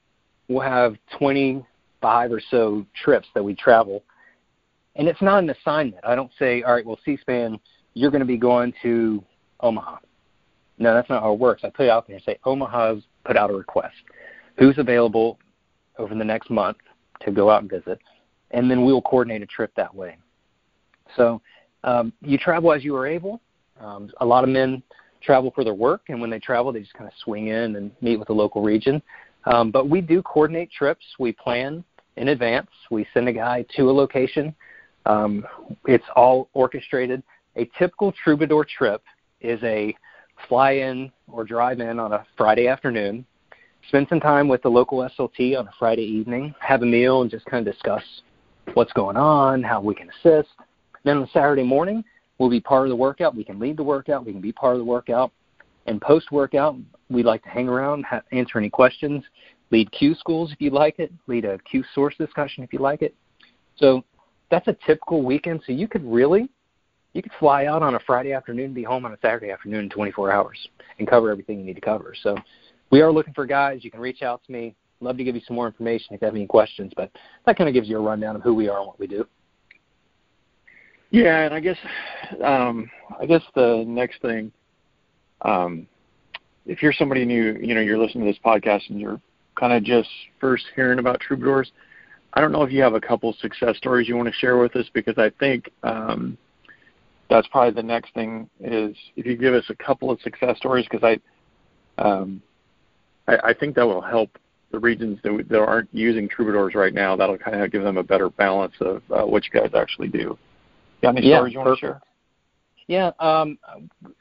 we'll 0.48 0.61
have 0.61 0.96
25 1.18 2.32
or 2.32 2.40
so 2.50 2.87
trips 3.02 3.28
that 3.35 3.42
we 3.42 3.54
travel. 3.54 4.04
And 4.96 5.08
it's 5.08 5.22
not 5.22 5.42
an 5.42 5.50
assignment. 5.50 6.04
I 6.04 6.14
don't 6.14 6.30
say, 6.38 6.62
all 6.62 6.74
right, 6.74 6.85
well, 6.85 6.98
C-SPAN, 7.04 7.58
you're 7.94 8.11
going 8.11 8.20
to 8.20 8.26
be 8.26 8.37
going 8.37 8.74
to 8.82 9.24
Omaha. 9.61 9.96
No, 10.78 10.92
that's 10.94 11.08
not 11.08 11.22
how 11.22 11.32
it 11.32 11.38
works. 11.38 11.62
I 11.64 11.70
put 11.70 11.87
it 11.87 11.90
out 11.90 12.06
there 12.06 12.16
and 12.16 12.24
say, 12.24 12.38
Omaha's 12.44 13.02
put 13.24 13.38
out 13.38 13.50
a 13.50 13.54
request. 13.54 13.94
Who's 14.58 14.76
available 14.76 15.38
over 15.98 16.14
the 16.14 16.24
next 16.24 16.50
month 16.50 16.78
to 17.20 17.31
go 17.31 17.50
out 17.50 17.62
and 17.62 17.70
visit? 17.70 17.98
And 18.50 18.70
then 18.70 18.85
we'll 18.85 19.02
coordinate 19.02 19.42
a 19.42 19.46
trip 19.46 19.72
that 19.76 19.94
way. 19.94 20.16
So 21.16 21.40
um, 21.85 22.12
you 22.20 22.38
travel 22.38 22.72
as 22.72 22.85
you 22.85 22.94
are 22.96 23.07
able. 23.07 23.40
Um, 23.81 24.11
a 24.20 24.26
lot 24.26 24.44
of 24.44 24.50
men 24.50 24.83
travel 25.20 25.50
for 25.55 25.64
their 25.64 25.74
work, 25.74 26.02
and 26.09 26.20
when 26.20 26.31
they 26.31 26.38
travel, 26.38 26.72
they 26.72 26.81
just 26.81 26.94
kind 26.94 27.09
of 27.09 27.14
swing 27.22 27.48
in 27.48 27.76
and 27.76 27.90
meet 28.00 28.18
with 28.18 28.28
the 28.28 28.35
local 28.35 28.62
region. 28.62 29.02
Um, 29.44 29.70
but 29.70 29.88
we 29.88 30.00
do 30.00 30.22
coordinate 30.22 30.70
trips. 30.70 31.05
We 31.18 31.33
plan 31.33 31.85
in 32.16 32.28
advance. 32.28 32.70
We 32.90 33.07
send 33.14 33.28
a 33.28 33.33
guy 33.33 33.64
to 33.76 33.90
a 33.90 33.92
location. 33.92 34.55
Um, 35.07 35.44
it's 35.87 36.05
all 36.14 36.48
orchestrated. 36.52 37.22
A 37.57 37.68
typical 37.78 38.12
truebadour 38.24 38.66
trip 38.68 39.02
is 39.40 39.61
a 39.62 39.94
fly 40.48 40.72
in 40.72 41.11
or 41.31 41.44
drive 41.44 41.81
in 41.81 41.98
on 41.98 42.12
a 42.12 42.24
Friday 42.37 42.68
afternoon, 42.68 43.24
spend 43.88 44.06
some 44.08 44.20
time 44.20 44.48
with 44.48 44.62
the 44.62 44.68
local 44.68 44.98
SLT 44.98 45.58
on 45.58 45.66
a 45.66 45.72
Friday 45.78 46.04
evening, 46.04 46.54
have 46.60 46.82
a 46.82 46.86
meal, 46.86 47.22
and 47.22 47.30
just 47.30 47.44
kind 47.46 47.66
of 47.66 47.74
discuss 47.74 48.02
what's 48.74 48.92
going 48.92 49.16
on, 49.16 49.62
how 49.62 49.80
we 49.80 49.94
can 49.94 50.08
assist. 50.10 50.50
Then 51.04 51.18
on 51.18 51.28
Saturday 51.32 51.64
morning, 51.64 52.04
we'll 52.38 52.50
be 52.50 52.60
part 52.60 52.86
of 52.86 52.90
the 52.90 52.96
workout. 52.96 53.34
We 53.34 53.44
can 53.44 53.58
lead 53.58 53.76
the 53.76 53.82
workout. 53.82 54.24
We 54.24 54.32
can 54.32 54.40
be 54.40 54.52
part 54.52 54.74
of 54.74 54.78
the 54.78 54.84
workout. 54.84 55.32
And 55.86 56.00
post 56.00 56.30
workout, 56.30 56.76
we'd 57.10 57.26
like 57.26 57.42
to 57.42 57.48
hang 57.48 57.68
around, 57.68 58.04
ha- 58.04 58.22
answer 58.30 58.58
any 58.58 58.70
questions, 58.70 59.24
lead 59.70 59.90
Q 59.90 60.14
schools 60.14 60.52
if 60.52 60.60
you 60.60 60.70
like 60.70 60.98
it, 60.98 61.12
lead 61.26 61.44
a 61.44 61.58
Q 61.58 61.82
source 61.94 62.14
discussion 62.16 62.62
if 62.62 62.72
you 62.72 62.78
like 62.78 63.02
it. 63.02 63.14
So 63.76 64.04
that's 64.50 64.68
a 64.68 64.76
typical 64.86 65.22
weekend. 65.22 65.62
So 65.66 65.72
you 65.72 65.88
could 65.88 66.04
really, 66.04 66.48
you 67.14 67.22
could 67.22 67.32
fly 67.40 67.66
out 67.66 67.82
on 67.82 67.96
a 67.96 68.00
Friday 68.00 68.32
afternoon, 68.32 68.74
be 68.74 68.84
home 68.84 69.04
on 69.04 69.12
a 69.12 69.18
Saturday 69.20 69.50
afternoon 69.50 69.84
in 69.84 69.90
24 69.90 70.30
hours, 70.30 70.68
and 70.98 71.08
cover 71.08 71.30
everything 71.30 71.58
you 71.58 71.64
need 71.64 71.74
to 71.74 71.80
cover. 71.80 72.14
So 72.22 72.36
we 72.92 73.00
are 73.00 73.11
looking 73.11 73.35
for 73.35 73.46
guys. 73.46 73.83
You 73.83 73.90
can 73.90 73.98
reach 73.98 74.22
out 74.22 74.44
to 74.46 74.52
me. 74.52 74.76
Love 75.00 75.16
to 75.16 75.24
give 75.24 75.35
you 75.35 75.40
some 75.48 75.57
more 75.57 75.66
information 75.66 76.14
if 76.14 76.20
you 76.20 76.26
have 76.26 76.37
any 76.37 76.46
questions. 76.46 76.92
But 76.94 77.11
that 77.46 77.57
kind 77.57 77.66
of 77.66 77.74
gives 77.74 77.88
you 77.88 77.96
a 77.96 78.00
rundown 78.00 78.37
of 78.37 78.42
who 78.42 78.55
we 78.55 78.68
are 78.68 78.78
and 78.78 78.87
what 78.87 79.00
we 79.00 79.09
do. 79.09 79.26
Yeah, 81.11 81.40
and 81.40 81.52
I 81.52 81.61
guess 81.61 81.78
um, 82.44 82.88
I 83.20 83.26
guess 83.26 83.42
the 83.55 83.83
next 83.87 84.22
thing, 84.22 84.52
um, 85.42 85.88
if 86.64 86.83
you're 86.83 86.92
somebody 86.92 87.24
new, 87.24 87.59
you 87.61 87.74
know, 87.74 87.81
you're 87.81 87.98
listening 87.98 88.24
to 88.24 88.31
this 88.31 88.40
podcast 88.44 88.88
and 88.88 89.00
you're 89.00 89.20
kind 89.59 89.72
of 89.72 89.83
just 89.83 90.09
first 90.40 90.64
hearing 90.76 90.98
about 90.98 91.20
truebadours, 91.20 91.66
I 92.35 92.40
don't 92.40 92.52
know 92.52 92.62
if 92.62 92.70
you 92.70 92.83
have 92.83 92.94
a 92.94 93.00
couple 93.00 93.35
success 93.40 93.76
stories 93.78 94.09
you 94.09 94.16
want 94.16 94.28
to 94.28 94.35
share 94.35 94.59
with 94.59 94.76
us 94.76 94.87
because 94.94 95.18
I 95.18 95.31
think 95.40 95.70
um, 95.83 96.38
that's 97.28 97.48
probably 97.48 97.74
the 97.74 97.87
next 97.87 98.14
thing 98.14 98.48
is 98.61 98.96
if 99.16 99.26
you 99.26 99.37
give 99.37 99.55
us 99.55 99.64
a 99.68 99.74
couple 99.74 100.11
of 100.11 100.20
success 100.20 100.57
stories 100.59 100.87
because 100.90 101.18
I, 101.98 102.02
um, 102.02 102.40
I 103.28 103.37
I 103.44 103.54
think 103.54 103.74
that 103.76 103.87
will 103.87 104.00
help 104.00 104.38
the 104.70 104.78
regions 104.78 105.18
that, 105.22 105.44
that 105.48 105.58
aren't 105.58 105.88
using 105.92 106.28
truebadours 106.28 106.74
right 106.74 106.94
now. 106.94 107.14
That'll 107.14 107.38
kind 107.38 107.62
of 107.62 107.70
give 107.70 107.82
them 107.82 107.98
a 107.98 108.02
better 108.02 108.30
balance 108.30 108.74
of 108.80 109.02
uh, 109.11 109.22
what 109.22 109.44
you 109.44 109.61
guys 109.61 109.70
actually 109.74 110.08
do. 110.08 110.38
Got 111.02 111.16
any 111.16 111.28
yeah, 111.28 111.37
stories 111.37 111.52
you 111.52 111.58
want 111.61 111.78
to 111.78 111.80
share? 111.80 112.00
Yeah, 112.88 113.11
um, 113.20 113.58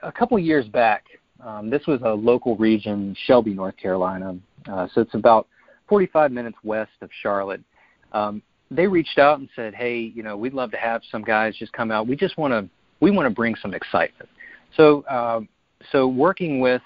a 0.04 0.12
couple 0.12 0.38
years 0.38 0.68
back, 0.68 1.06
um, 1.44 1.70
this 1.70 1.86
was 1.88 2.02
a 2.04 2.10
local 2.10 2.56
region, 2.58 3.16
Shelby, 3.26 3.54
North 3.54 3.76
Carolina. 3.78 4.38
Uh, 4.70 4.88
so 4.94 5.02
it's 5.02 5.14
about 5.16 5.48
45 5.90 6.32
minutes 6.32 6.58
west 6.64 6.92
of 7.02 7.10
Charlotte. 7.22 7.62
Um, 8.14 8.42
they 8.70 8.88
reached 8.88 9.20
out 9.20 9.40
and 9.40 9.50
said, 9.56 9.74
"Hey, 9.74 10.00
you 10.00 10.24
know, 10.24 10.38
we'd 10.38 10.54
love 10.54 10.72
to 10.72 10.78
have 10.78 11.02
some 11.12 11.24
guys 11.24 11.56
just 11.58 11.74
come 11.74 11.92
out. 11.92 12.08
We 12.08 12.16
just 12.16 12.38
want 12.38 12.54
to, 12.54 12.70
we 13.00 13.12
want 13.12 13.28
to 13.28 13.34
bring 13.34 13.56
some 13.56 13.74
excitement." 13.74 14.30
So, 14.78 15.02
uh, 15.10 15.42
so 15.92 16.08
working 16.08 16.60
with, 16.60 16.82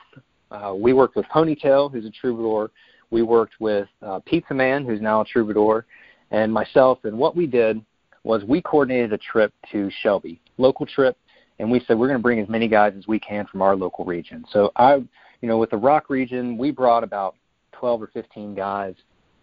uh, 0.56 0.74
we 0.74 0.94
worked 0.94 1.16
with 1.16 1.26
Ponytail, 1.28 1.92
who's 1.92 2.06
a 2.06 2.12
truebadour. 2.26 2.70
We 3.12 3.22
worked 3.22 3.56
with 3.60 3.88
uh, 4.02 4.20
Pizza 4.26 4.54
Man, 4.54 4.86
who's 4.86 5.02
now 5.02 5.22
a 5.22 5.26
truebadour, 5.26 5.84
and 6.32 6.52
myself. 6.52 7.00
And 7.04 7.18
what 7.18 7.36
we 7.36 7.46
did 7.46 7.84
was 8.24 8.44
we 8.44 8.62
coordinated 8.62 9.14
a 9.14 9.18
trip 9.18 9.54
to 9.72 9.90
Shelby, 10.02 10.42
local 10.58 10.86
trip, 10.86 11.18
and 11.60 11.70
we 11.70 11.80
said 11.82 11.98
we're 11.98 12.08
going 12.08 12.20
to 12.20 12.24
bring 12.24 12.40
as 12.40 12.50
many 12.50 12.68
guys 12.68 12.94
as 12.98 13.08
we 13.08 13.20
can 13.20 13.46
from 13.48 13.62
our 13.62 13.76
local 13.76 14.04
region. 14.06 14.46
So 14.52 14.72
I, 14.76 14.96
you 14.96 15.48
know, 15.48 15.58
with 15.58 15.70
the 15.70 15.78
Rock 15.78 16.10
region, 16.10 16.58
we 16.58 16.72
brought 16.72 17.04
about 17.04 17.36
12 17.74 18.04
or 18.04 18.08
15 18.08 18.56
guys. 18.56 18.96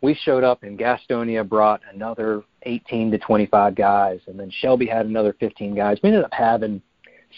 We 0.02 0.14
showed 0.14 0.42
up 0.42 0.64
and 0.64 0.76
Gastonia 0.76 1.48
brought 1.48 1.80
another 1.92 2.42
18 2.62 3.12
to 3.12 3.18
25 3.18 3.74
guys, 3.76 4.18
and 4.26 4.38
then 4.38 4.50
Shelby 4.50 4.86
had 4.86 5.06
another 5.06 5.36
15 5.38 5.76
guys. 5.76 5.98
We 6.02 6.08
ended 6.08 6.24
up 6.24 6.32
having 6.32 6.82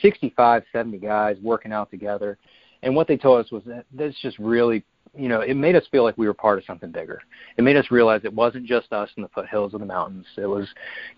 65, 0.01 0.63
70 0.73 0.99
guys 0.99 1.37
working 1.43 1.73
out 1.73 1.91
together. 1.91 2.39
And 2.85 2.95
what 2.95 3.09
they 3.09 3.17
told 3.17 3.45
us 3.45 3.51
was 3.51 3.65
that 3.65 3.87
this 3.93 4.15
just 4.23 4.39
really 4.39 4.85
you 5.17 5.29
know, 5.29 5.41
it 5.41 5.55
made 5.55 5.77
us 5.77 5.85
feel 5.91 6.03
like 6.03 6.19
we 6.19 6.27
were 6.27 6.35
part 6.35 6.59
of 6.59 6.65
something 6.65 6.91
bigger. 6.91 7.23
It 7.57 7.63
made 7.63 7.77
us 7.77 7.91
realize 7.91 8.23
it 8.25 8.35
wasn't 8.35 8.67
just 8.67 8.93
us 8.93 9.09
in 9.17 9.23
the 9.23 9.29
foothills 9.29 9.75
of 9.75 9.81
the 9.81 9.87
mountains. 9.87 10.27
It 10.37 10.47
was 10.47 10.69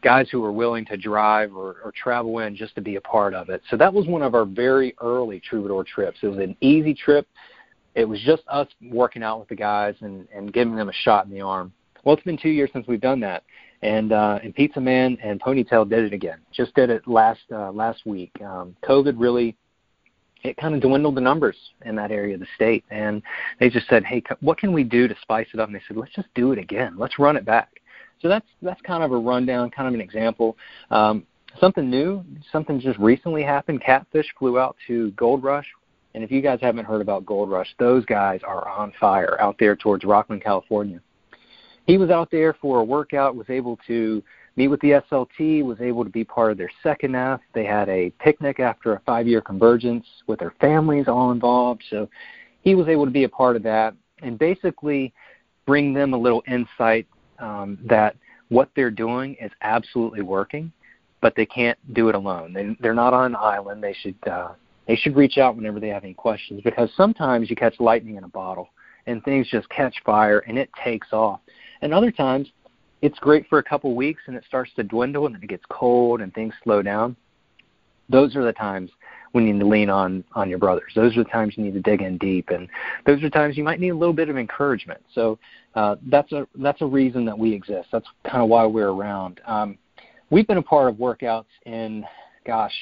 guys 0.03 0.29
who 0.31 0.41
were 0.41 0.53
willing 0.53 0.85
to 0.87 0.97
drive 0.97 1.57
or, 1.57 1.77
or 1.83 1.93
travel 1.93 2.41
in 2.41 2.55
just 2.55 2.75
to 2.75 2.81
be 2.81 2.97
a 2.97 3.01
part 3.01 3.35
of 3.35 3.49
it. 3.49 3.63
So 3.71 3.77
that 3.79 3.93
was 3.93 4.07
one 4.07 4.23
of 4.23 4.35
our 4.35 4.45
very 4.45 4.95
early 5.01 5.41
truebadour 5.51 5.87
trips. 5.87 6.19
It 6.23 6.29
was 6.29 6.39
an 6.39 6.57
easy 6.61 6.95
trip. 6.95 7.27
It 7.95 8.07
was 8.07 8.21
just 8.21 8.43
us 8.49 8.69
working 8.91 9.23
out 9.23 9.41
with 9.41 9.49
the 9.49 9.57
guys 9.57 9.95
and, 10.01 10.29
and 10.35 10.53
giving 10.53 10.77
them 10.77 10.91
a 10.91 10.93
shot 10.93 11.25
in 11.25 11.33
the 11.33 11.41
arm. 11.41 11.73
Well, 12.05 12.15
it's 12.15 12.25
been 12.25 12.37
two 12.37 12.51
years 12.51 12.71
since 12.73 12.87
we've 12.87 13.01
done 13.01 13.19
that, 13.21 13.43
and 13.83 14.13
uh, 14.13 14.39
and 14.45 14.55
Pizza 14.55 14.81
Man 14.81 15.19
and 15.25 15.41
Ponytail 15.41 15.89
did 15.89 16.05
it 16.05 16.13
again. 16.13 16.39
Just 16.53 16.73
did 16.77 16.89
it 16.89 17.09
last 17.09 17.41
uh, 17.51 17.73
last 17.73 18.07
week. 18.07 18.31
Um, 18.41 18.77
COVID 18.85 19.15
really 19.17 19.57
it 20.43 20.57
kind 20.57 20.75
of 20.75 20.81
dwindled 20.81 21.17
the 21.17 21.21
numbers 21.21 21.57
in 21.85 21.97
that 21.97 22.11
area 22.11 22.35
of 22.35 22.41
the 22.41 22.47
state. 22.55 22.85
And 22.91 23.23
they 23.59 23.69
just 23.69 23.89
said, 23.89 24.05
hey, 24.05 24.23
what 24.41 24.59
can 24.59 24.73
we 24.73 24.85
do 24.85 25.09
to 25.09 25.15
spice 25.23 25.49
it 25.53 25.61
up? 25.61 25.69
And 25.69 25.75
they 25.75 25.83
said, 25.89 25.97
let's 25.97 26.15
just 26.15 26.29
do 26.35 26.53
it 26.53 26.59
again. 26.59 26.97
Let's 26.99 27.19
run 27.19 27.37
it 27.37 27.45
back. 27.45 27.81
So 28.23 28.29
that's 28.29 28.47
that's 28.63 28.81
kind 28.81 29.03
of 29.03 29.13
a 29.13 29.17
rundown, 29.19 29.71
kind 29.71 29.89
of 29.89 29.95
an 29.95 30.01
example. 30.01 30.57
Um, 30.91 31.27
something 31.61 31.89
new, 31.89 32.25
something 32.51 32.81
just 32.81 32.99
recently 32.99 33.43
happened. 33.43 33.83
Catfish 33.83 34.27
flew 34.39 34.59
out 34.59 34.77
to 34.87 35.11
Gold 35.13 35.43
Rush, 35.43 35.67
and 36.15 36.25
if 36.25 36.31
you 36.31 36.41
guys 36.41 36.59
haven't 36.63 36.87
heard 36.87 37.03
about 37.03 37.27
Gold 37.27 37.51
Rush, 37.51 37.69
those 37.79 38.05
guys 38.07 38.41
are 38.43 38.69
on 38.69 38.93
fire 38.99 39.39
out 39.41 39.57
there 39.59 39.77
towards 39.77 40.05
Rocklin, 40.05 40.43
California. 40.43 41.01
He 41.87 41.99
was 41.99 42.11
out 42.11 42.31
there 42.31 42.55
for 42.55 42.81
a 42.81 42.85
workout, 42.85 43.37
was 43.37 43.51
able 43.51 43.79
to 43.87 44.23
meet 44.57 44.69
with 44.69 44.81
the 44.81 45.03
SLT, 45.11 45.65
was 45.65 45.81
able 45.81 46.05
to 46.05 46.11
be 46.11 46.25
part 46.25 46.51
of 46.51 46.59
their 46.59 46.71
second 46.83 47.15
F. 47.15 47.41
They 47.53 47.65
had 47.65 47.89
a 47.89 48.11
picnic 48.19 48.59
after 48.59 48.95
a 48.95 49.01
five 49.01 49.27
year 49.27 49.41
convergence 49.41 50.07
with 50.27 50.41
their 50.41 50.55
families 50.61 51.07
all 51.09 51.31
involved. 51.31 51.85
So 51.91 52.09
he 52.63 52.75
was 52.75 52.89
able 52.89 53.05
to 53.05 53.11
be 53.11 53.25
a 53.25 53.29
part 53.29 53.57
of 53.57 53.63
that 53.65 53.95
and 54.23 54.39
basically 54.39 55.13
bring 55.67 55.93
them 55.93 56.15
a 56.15 56.19
little 56.19 56.43
insight 56.49 57.07
um, 57.39 57.79
that 57.85 58.17
what 58.49 58.71
they're 58.75 58.91
doing 58.91 59.37
is 59.41 59.51
absolutely 59.61 60.23
working, 60.23 60.73
but 61.21 61.35
they 61.37 61.47
can't 61.47 61.79
do 61.95 62.09
it 62.09 62.15
alone. 62.15 62.53
They, 62.53 62.77
they're 62.81 62.95
not 62.95 63.13
on 63.13 63.27
an 63.27 63.37
island. 63.37 63.83
They 63.83 63.95
should 64.01 64.17
uh, 64.27 64.53
they 64.87 64.97
should 64.97 65.17
reach 65.17 65.37
out 65.37 65.57
whenever 65.57 65.81
they 65.81 65.89
have 65.89 66.05
any 66.05 66.15
questions 66.15 66.61
because 66.63 66.89
sometimes 66.97 67.51
you 67.51 67.57
catch 67.57 67.79
lightning 67.81 68.17
in 68.17 68.25
a 68.25 68.29
bottle 68.29 68.69
and 69.07 69.23
things 69.25 69.49
just 69.51 69.69
catch 69.69 69.97
fire 70.05 70.41
and 70.41 70.57
it 70.57 70.71
takes 70.83 71.09
off. 71.13 71.41
And 71.83 71.93
other 71.93 72.13
times 72.13 72.49
it's 73.07 73.21
great 73.21 73.47
for 73.49 73.59
a 73.59 73.63
couple 73.63 73.95
weeks 73.95 74.21
and 74.27 74.35
it 74.35 74.43
starts 74.49 74.73
to 74.75 74.83
dwindle 74.83 75.27
and 75.27 75.35
then 75.37 75.43
it 75.43 75.49
gets 75.49 75.63
cold 75.71 76.21
and 76.21 76.35
things 76.35 76.53
slow 76.65 76.83
down. 76.83 77.15
Those 78.09 78.35
are 78.35 78.45
the 78.45 78.53
times 78.53 78.91
when 79.31 79.47
you 79.47 79.53
need 79.53 79.61
to 79.61 79.67
lean 79.67 79.91
on 79.91 80.25
on 80.35 80.49
your 80.49 80.59
brothers. 80.59 80.91
Those 80.97 81.17
are 81.17 81.23
the 81.23 81.31
times 81.31 81.55
you 81.57 81.63
need 81.63 81.75
to 81.75 81.81
dig 81.81 82.03
in 82.03 82.19
deep, 82.19 82.51
and 82.51 82.69
those 83.05 83.23
are 83.23 83.31
times 83.31 83.57
you 83.57 83.63
might 83.63 83.79
need 83.79 83.91
a 83.91 83.97
little 83.97 84.15
bit 84.15 84.29
of 84.29 84.37
encouragement. 84.37 85.01
So 85.15 85.39
uh, 85.77 85.97
that's 86.07 86.33
a 86.33 86.49
that's 86.57 86.83
a 86.83 86.87
reason 86.87 87.25
that 87.27 87.39
we 87.39 87.53
exist. 87.53 87.89
That's 87.93 88.07
kind 88.25 88.43
of 88.43 88.49
why 88.49 88.65
we're 88.67 88.91
around. 88.91 89.41
Um, 89.47 89.79
we've 90.31 90.47
been 90.47 90.59
a 90.59 90.63
part 90.63 90.89
of 90.89 90.97
workouts 90.97 91.45
in, 91.65 92.05
gosh, 92.45 92.75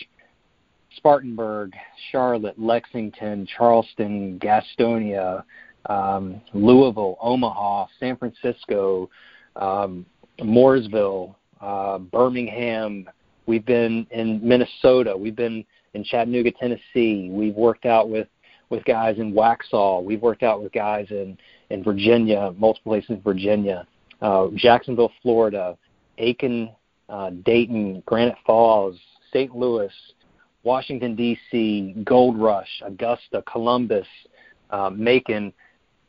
Spartanburg, 0.97 1.73
Charlotte, 2.13 2.59
Lexington, 2.59 3.47
Charleston, 3.57 4.39
Gastonia, 4.39 5.45
um, 5.87 6.41
Louisville, 6.53 7.17
Omaha, 7.21 7.87
San 7.99 8.17
Francisco, 8.17 9.11
um, 9.57 10.07
Mooresville, 10.41 11.35
uh, 11.61 11.99
Birmingham. 11.99 13.09
We've 13.47 13.65
been 13.65 14.07
in 14.11 14.41
Minnesota. 14.47 15.17
We've 15.17 15.37
been 15.37 15.65
in 15.95 16.05
Chattanooga, 16.05 16.51
Tennessee. 16.53 17.29
We've 17.31 17.55
worked 17.55 17.87
out 17.87 18.09
with 18.09 18.29
with 18.71 18.85
guys 18.85 19.19
in 19.19 19.33
Waxhaw. 19.33 20.03
We've 20.03 20.23
worked 20.23 20.43
out 20.43 20.63
with 20.63 20.73
guys 20.73 21.07
in 21.11 21.37
in 21.71 21.83
Virginia, 21.83 22.53
multiple 22.57 22.93
places 22.93 23.11
in 23.11 23.21
Virginia, 23.21 23.87
uh, 24.21 24.49
Jacksonville, 24.55 25.13
Florida, 25.23 25.77
Aiken, 26.19 26.71
uh, 27.09 27.31
Dayton, 27.45 28.03
Granite 28.07 28.37
Falls, 28.47 28.97
St. 29.33 29.55
Louis, 29.55 29.93
Washington 30.63 31.15
D.C., 31.15 31.95
Gold 32.05 32.39
Rush, 32.39 32.83
Augusta, 32.85 33.43
Columbus, 33.51 34.07
uh, 34.71 34.91
Macon 34.91 35.53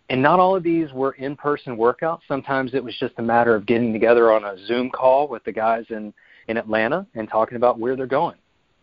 and 0.09 0.21
not 0.21 0.39
all 0.39 0.55
of 0.55 0.63
these 0.63 0.91
were 0.93 1.13
in 1.13 1.35
person 1.35 1.77
workouts. 1.77 2.19
Sometimes 2.27 2.73
it 2.73 2.83
was 2.83 2.95
just 2.99 3.13
a 3.17 3.21
matter 3.21 3.55
of 3.55 3.65
getting 3.65 3.91
together 3.91 4.31
on 4.31 4.45
a 4.45 4.55
Zoom 4.67 4.91
call 4.91 5.27
with 5.27 5.43
the 5.45 5.51
guys 5.51 5.85
in, 5.89 6.13
in 6.47 6.57
Atlanta 6.57 7.07
and 7.15 7.27
talking 7.27 7.55
about 7.55 7.79
where 7.79 7.95
they're 7.95 8.05
going, 8.05 8.37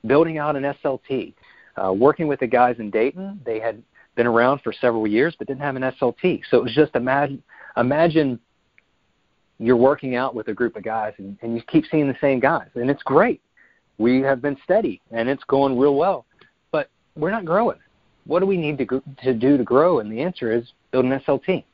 building 0.07 0.39
out 0.39 0.57
an 0.57 0.75
SLT. 0.85 1.35
Uh, 1.77 1.93
working 1.93 2.27
with 2.27 2.41
the 2.41 2.47
guys 2.47 2.77
in 2.81 2.91
Dayton, 2.91 3.41
they 3.47 3.59
had 3.59 3.83
been 4.15 4.27
around 4.27 4.61
for 4.63 4.73
several 4.73 5.07
years 5.07 5.35
but 5.39 5.47
didn't 5.47 5.63
have 5.63 5.77
an 5.77 5.83
SLT. 5.83 6.43
So 6.51 6.59
it 6.59 6.65
was 6.65 6.75
just 6.75 6.95
imagine, 6.97 7.43
imagine 7.77 8.39
you're 9.59 9.77
working 9.77 10.17
out 10.17 10.35
with 10.35 10.49
a 10.49 10.53
group 10.53 10.77
of 10.77 10.83
guys 10.83 11.15
and, 11.19 11.39
and 11.41 11.55
you 11.55 11.63
keep 11.63 11.85
seeing 11.91 12.09
the 12.09 12.17
same 12.21 12.41
guys, 12.41 12.69
and 12.75 12.91
it's 12.91 13.03
great. 13.05 13.41
We 13.99 14.21
have 14.23 14.43
been 14.43 14.57
steady 14.65 15.01
and 15.13 15.29
it's 15.29 15.45
going 15.45 15.79
real 15.79 15.95
well, 15.95 16.27
but 16.73 16.91
we're 17.15 17.31
not 17.31 17.45
growing 17.45 17.79
what 18.27 18.41
do 18.41 18.47
we 18.47 18.57
need 18.57 18.79
to 18.79 19.03
to 19.23 19.35
do 19.35 19.57
to 19.57 19.65
grow? 19.65 20.01
And 20.01 20.11
the 20.11 20.21
answer 20.21 20.53
is 20.53 20.73
build 20.91 21.05
an 21.05 21.21
SLT. 21.21 21.65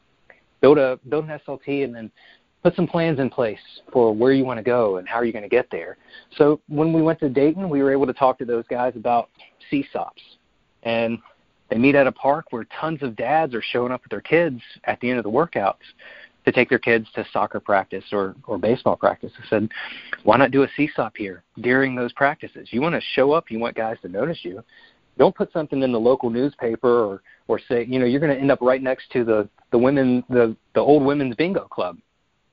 Build 0.60 0.78
a 0.78 0.98
build 1.08 1.28
an 1.28 1.40
SLT 1.46 1.84
and 1.84 1.94
then 1.94 2.10
put 2.62 2.74
some 2.74 2.86
plans 2.86 3.20
in 3.20 3.30
place 3.30 3.60
for 3.92 4.12
where 4.14 4.32
you 4.32 4.44
want 4.44 4.58
to 4.58 4.64
go 4.64 4.96
and 4.96 5.08
how 5.08 5.16
are 5.16 5.24
you 5.24 5.32
going 5.32 5.42
to 5.42 5.48
get 5.48 5.70
there. 5.70 5.96
So 6.36 6.60
when 6.68 6.92
we 6.92 7.02
went 7.02 7.20
to 7.20 7.28
Dayton, 7.28 7.68
we 7.68 7.82
were 7.82 7.92
able 7.92 8.06
to 8.06 8.12
talk 8.12 8.38
to 8.38 8.44
those 8.44 8.64
guys 8.68 8.94
about 8.96 9.28
CSAUPs. 9.70 10.10
And 10.82 11.18
they 11.70 11.76
meet 11.76 11.94
at 11.94 12.06
a 12.06 12.12
park 12.12 12.46
where 12.50 12.66
tons 12.80 13.02
of 13.02 13.14
dads 13.14 13.54
are 13.54 13.62
showing 13.62 13.92
up 13.92 14.02
with 14.02 14.10
their 14.10 14.20
kids 14.20 14.60
at 14.84 14.98
the 15.00 15.10
end 15.10 15.18
of 15.18 15.24
the 15.24 15.30
workouts 15.30 15.76
to 16.44 16.52
take 16.52 16.68
their 16.68 16.78
kids 16.78 17.06
to 17.14 17.26
soccer 17.32 17.60
practice 17.60 18.04
or, 18.10 18.34
or 18.46 18.58
baseball 18.58 18.96
practice. 18.96 19.32
I 19.38 19.48
said, 19.48 19.68
why 20.24 20.38
not 20.38 20.50
do 20.50 20.62
a 20.62 20.68
CSAUP 20.68 21.12
here 21.16 21.44
during 21.60 21.94
those 21.94 22.12
practices? 22.12 22.68
You 22.70 22.80
want 22.80 22.94
to 22.94 23.02
show 23.14 23.32
up, 23.32 23.50
you 23.50 23.58
want 23.58 23.76
guys 23.76 23.98
to 24.02 24.08
notice 24.08 24.38
you. 24.42 24.62
Don't 25.18 25.34
put 25.34 25.52
something 25.52 25.82
in 25.82 25.92
the 25.92 26.00
local 26.00 26.30
newspaper 26.30 26.88
or, 26.88 27.22
or 27.48 27.58
say, 27.68 27.84
you 27.84 27.98
know, 27.98 28.06
you're 28.06 28.20
going 28.20 28.34
to 28.34 28.40
end 28.40 28.52
up 28.52 28.60
right 28.60 28.82
next 28.82 29.10
to 29.12 29.24
the, 29.24 29.48
the 29.72 29.78
women, 29.78 30.24
the, 30.30 30.56
the 30.74 30.80
old 30.80 31.04
women's 31.04 31.34
bingo 31.34 31.64
club. 31.64 31.98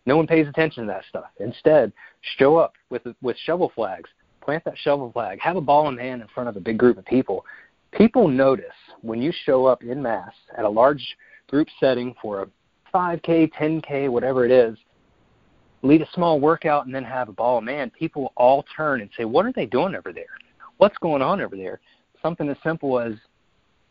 No 0.08 0.18
one 0.18 0.28
pays 0.28 0.48
attention 0.48 0.84
to 0.84 0.88
that 0.88 1.04
stuff. 1.08 1.26
Instead, 1.40 1.94
show 2.38 2.58
up 2.58 2.74
with, 2.90 3.04
with 3.22 3.38
shovel 3.46 3.72
flags, 3.74 4.10
plant 4.42 4.64
that 4.66 4.78
shovel 4.78 5.12
flag, 5.12 5.40
have 5.40 5.56
a 5.56 5.62
ball 5.62 5.90
in 5.90 5.98
hand 5.98 6.22
in 6.22 6.28
front 6.30 6.50
of 6.50 6.56
a 6.58 6.60
big 6.60 6.78
group 6.78 6.98
of 6.98 7.06
people. 7.06 7.46
People 7.92 8.28
notice 8.28 8.66
when 9.02 9.22
you 9.22 9.32
show 9.46 9.66
up 9.66 9.84
in 9.84 10.02
mass 10.02 10.34
at 10.58 10.66
a 10.66 10.70
large 10.70 11.04
group 11.48 11.68
setting 11.80 12.16
for 12.22 12.42
a 12.42 12.48
5K, 12.94 13.52
10K, 13.54 14.10
whatever 14.10 14.46
it 14.46 14.52
is, 14.52 14.78
lead 15.82 16.02
a 16.02 16.08
small 16.14 16.40
workout 16.40 16.86
and 16.86 16.94
then 16.94 17.04
have 17.04 17.30
a 17.30 17.34
ball. 17.34 17.62
Man, 17.62 17.90
people 17.92 18.34
all 18.36 18.66
turn 18.76 19.02
and 19.02 19.10
say, 19.18 19.26
"What 19.26 19.46
are 19.46 19.54
they 19.54 19.66
doing 19.66 19.96
over 19.96 20.12
there? 20.12 20.26
What's 20.78 20.98
going 20.98 21.22
on 21.22 21.42
over 21.42 21.56
there?" 21.56 21.80
Something 22.26 22.50
as 22.50 22.58
simple 22.64 23.00
as 23.00 23.14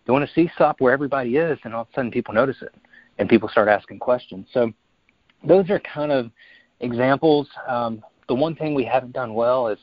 doing 0.07 0.25
a 0.25 0.27
CSAUP 0.39 0.75
where 0.79 0.93
everybody 0.93 1.37
is, 1.37 1.57
and 1.63 1.73
all 1.73 1.83
of 1.83 1.89
a 1.93 1.95
sudden 1.95 2.11
people 2.11 2.35
notice 2.35 2.57
it, 2.63 2.75
and 3.19 3.29
people 3.29 3.49
start 3.49 3.69
asking 3.69 4.01
questions. 4.01 4.49
So 4.53 4.73
those 5.47 5.71
are 5.71 5.79
kind 5.81 6.11
of 6.11 6.31
examples. 6.81 7.47
Um, 7.69 8.03
the 8.27 8.35
one 8.35 8.57
thing 8.57 8.75
we 8.75 8.85
haven't 8.85 9.13
done 9.13 9.35
well 9.35 9.69
is 9.69 9.79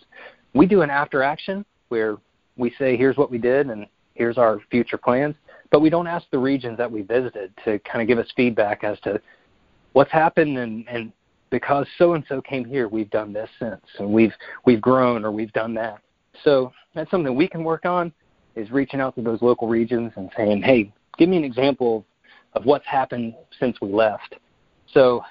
we 0.54 0.66
do 0.66 0.82
an 0.82 0.90
after 0.90 1.24
action 1.24 1.64
where 1.88 2.18
we 2.58 2.74
say, 2.78 2.98
"Here's 2.98 3.16
what 3.16 3.32
we 3.32 3.38
did," 3.38 3.70
and 3.70 3.88
here's 4.16 4.38
our 4.38 4.60
future 4.70 4.98
plans 4.98 5.36
but 5.72 5.80
we 5.80 5.90
don't 5.90 6.06
ask 6.06 6.26
the 6.32 6.38
regions 6.38 6.78
that 6.78 6.92
we 6.92 7.02
visited 7.02 7.54
to 7.66 7.80
kind 7.80 8.02
of 8.02 8.08
give 8.08 8.20
us 8.20 8.28
feedback 8.36 8.84
as 8.84 9.00
to 9.00 9.20
what's 9.94 10.12
happened 10.12 10.58
and, 10.58 10.88
and 10.88 11.12
because 11.50 11.88
so 11.98 12.14
and 12.14 12.24
so 12.30 12.42
came 12.42 12.64
here, 12.64 12.88
we've 12.88 13.10
done 13.10 13.34
this 13.34 13.50
since, 13.60 13.82
and 14.00 14.10
we've 14.10 14.34
we've 14.66 14.82
grown 14.82 15.26
or 15.26 15.32
we've 15.32 15.52
done 15.54 15.74
that. 15.74 16.02
So 16.44 16.72
that's 16.94 17.10
something 17.10 17.36
we 17.36 17.48
can 17.48 17.64
work 17.64 17.86
on 17.86 18.14
is 18.56 18.72
reaching 18.72 19.00
out 19.00 19.16
to 19.16 19.22
those 19.22 19.42
local 19.42 19.68
regions 19.68 20.12
and 20.16 20.30
saying, 20.36 20.62
hey, 20.62 20.92
give 21.18 21.30
me 21.30 21.38
an 21.38 21.44
example 21.44 22.06
of 22.54 22.66
what's 22.66 22.86
happened 22.86 23.34
since 23.60 23.80
we 23.82 23.92
left. 23.92 24.36
So 24.94 25.24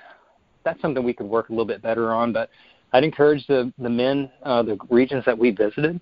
that's 0.65 0.81
something 0.81 1.03
we 1.05 1.13
could 1.13 1.27
work 1.27 1.49
a 1.49 1.53
little 1.53 1.67
bit 1.67 1.83
better 1.83 2.13
on. 2.13 2.33
But 2.33 2.51
I'd 2.93 3.05
encourage 3.05 3.47
the 3.47 3.73
the 3.79 3.91
men, 3.91 4.31
uh, 4.43 4.63
the 4.63 4.79
regions 4.89 5.25
that 5.27 5.39
we 5.39 5.51
visited, 5.51 6.01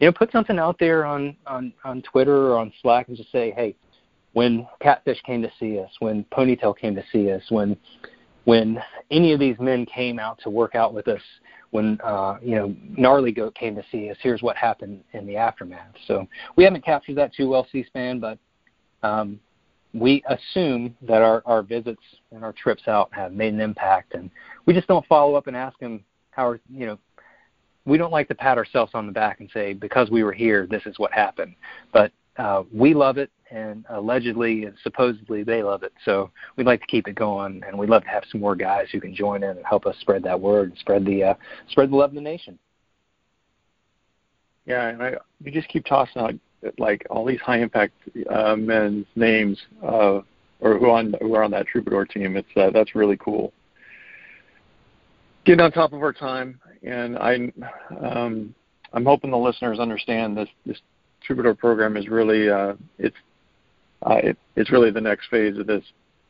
you 0.00 0.06
know, 0.06 0.12
put 0.12 0.32
something 0.32 0.58
out 0.58 0.76
there 0.78 1.04
on 1.04 1.36
on 1.46 1.72
on 1.84 2.02
Twitter 2.02 2.52
or 2.52 2.58
on 2.58 2.72
Slack 2.80 3.08
and 3.08 3.16
just 3.16 3.30
say, 3.32 3.52
hey, 3.52 3.74
when 4.32 4.66
Catfish 4.80 5.20
came 5.22 5.42
to 5.42 5.50
see 5.60 5.78
us, 5.78 5.90
when 5.98 6.24
Ponytail 6.32 6.76
came 6.76 6.94
to 6.94 7.04
see 7.12 7.30
us, 7.30 7.42
when 7.50 7.76
when 8.44 8.82
any 9.10 9.32
of 9.32 9.40
these 9.40 9.56
men 9.60 9.86
came 9.86 10.18
out 10.18 10.40
to 10.42 10.50
work 10.50 10.74
out 10.74 10.94
with 10.94 11.06
us, 11.08 11.20
when 11.72 11.98
uh, 12.04 12.36
you 12.40 12.54
know 12.54 12.76
Gnarly 12.96 13.32
Goat 13.32 13.54
came 13.54 13.74
to 13.74 13.82
see 13.90 14.10
us, 14.10 14.16
here's 14.20 14.42
what 14.42 14.56
happened 14.56 15.02
in 15.14 15.26
the 15.26 15.36
aftermath. 15.36 15.94
So 16.06 16.28
we 16.54 16.64
haven't 16.64 16.84
captured 16.84 17.16
that 17.16 17.34
too 17.34 17.48
well, 17.48 17.66
C-SPAN, 17.72 18.20
but 18.20 18.38
um, 19.02 19.40
we 19.94 20.22
assume 20.28 20.94
that 21.02 21.22
our, 21.22 21.42
our 21.46 21.62
visits 21.62 22.02
and 22.30 22.44
our 22.44 22.52
trips 22.52 22.82
out 22.88 23.08
have 23.12 23.32
made 23.32 23.54
an 23.54 23.60
impact, 23.60 24.14
and 24.14 24.30
we 24.66 24.74
just 24.74 24.86
don't 24.86 25.06
follow 25.06 25.34
up 25.34 25.46
and 25.46 25.56
ask 25.56 25.78
them 25.78 26.04
how 26.30 26.46
are 26.46 26.60
you 26.70 26.86
know 26.86 26.98
we 27.86 27.96
don't 27.98 28.12
like 28.12 28.28
to 28.28 28.34
pat 28.34 28.58
ourselves 28.58 28.92
on 28.94 29.06
the 29.06 29.12
back 29.12 29.40
and 29.40 29.50
say 29.52 29.72
because 29.72 30.10
we 30.10 30.22
were 30.22 30.32
here, 30.32 30.66
this 30.70 30.82
is 30.84 30.98
what 30.98 31.10
happened. 31.12 31.54
But 31.92 32.12
uh, 32.36 32.64
we 32.72 32.92
love 32.94 33.16
it, 33.16 33.30
and 33.52 33.84
allegedly 33.90 34.64
and 34.64 34.74
supposedly 34.82 35.42
they 35.42 35.62
love 35.62 35.82
it. 35.82 35.92
So 36.04 36.30
we'd 36.56 36.66
like 36.66 36.80
to 36.80 36.86
keep 36.86 37.06
it 37.08 37.14
going, 37.14 37.62
and 37.66 37.78
we'd 37.78 37.90
love 37.90 38.04
to 38.04 38.08
have 38.08 38.24
some 38.30 38.40
more 38.40 38.56
guys 38.56 38.88
who 38.90 39.00
can 39.00 39.14
join 39.14 39.42
in 39.42 39.50
and 39.50 39.66
help 39.66 39.86
us 39.86 39.96
spread 40.00 40.22
that 40.24 40.40
word 40.40 40.70
and 40.70 40.78
spread 40.78 41.04
the 41.04 41.22
uh, 41.22 41.34
spread 41.68 41.90
the 41.90 41.96
love 41.96 42.10
of 42.10 42.14
the 42.14 42.20
nation. 42.20 42.58
Yeah, 44.66 44.88
and 44.88 45.02
I, 45.02 45.14
you 45.44 45.50
just 45.50 45.68
keep 45.68 45.84
tossing 45.84 46.22
out 46.22 46.34
like 46.78 47.04
all 47.10 47.24
these 47.24 47.40
high 47.40 47.58
impact 47.58 47.94
uh, 48.30 48.56
men's 48.56 49.06
names, 49.16 49.60
uh, 49.82 50.20
or 50.60 50.78
who 50.78 50.90
on 50.90 51.14
who 51.20 51.34
are 51.34 51.42
on 51.42 51.50
that 51.50 51.66
truebadour 51.72 52.08
team. 52.10 52.36
It's 52.36 52.48
uh, 52.56 52.70
that's 52.70 52.94
really 52.94 53.16
cool 53.16 53.52
getting 55.44 55.60
on 55.60 55.72
top 55.72 55.92
of 55.92 56.02
our 56.02 56.12
time, 56.12 56.60
and 56.82 57.18
I, 57.18 57.52
um, 58.00 58.54
I'm 58.92 59.04
hoping 59.04 59.30
the 59.30 59.38
listeners 59.38 59.78
understand 59.78 60.36
this. 60.36 60.48
This 60.66 60.78
Truebadour 61.28 61.56
program 61.56 61.96
is 61.96 62.08
really 62.08 62.50
uh, 62.50 62.74
it's 62.98 63.16
it, 64.06 64.38
it's 64.56 64.70
really 64.70 64.90
the 64.90 65.00
next 65.00 65.28
phase 65.28 65.58
of 65.58 65.66
this, 65.66 65.84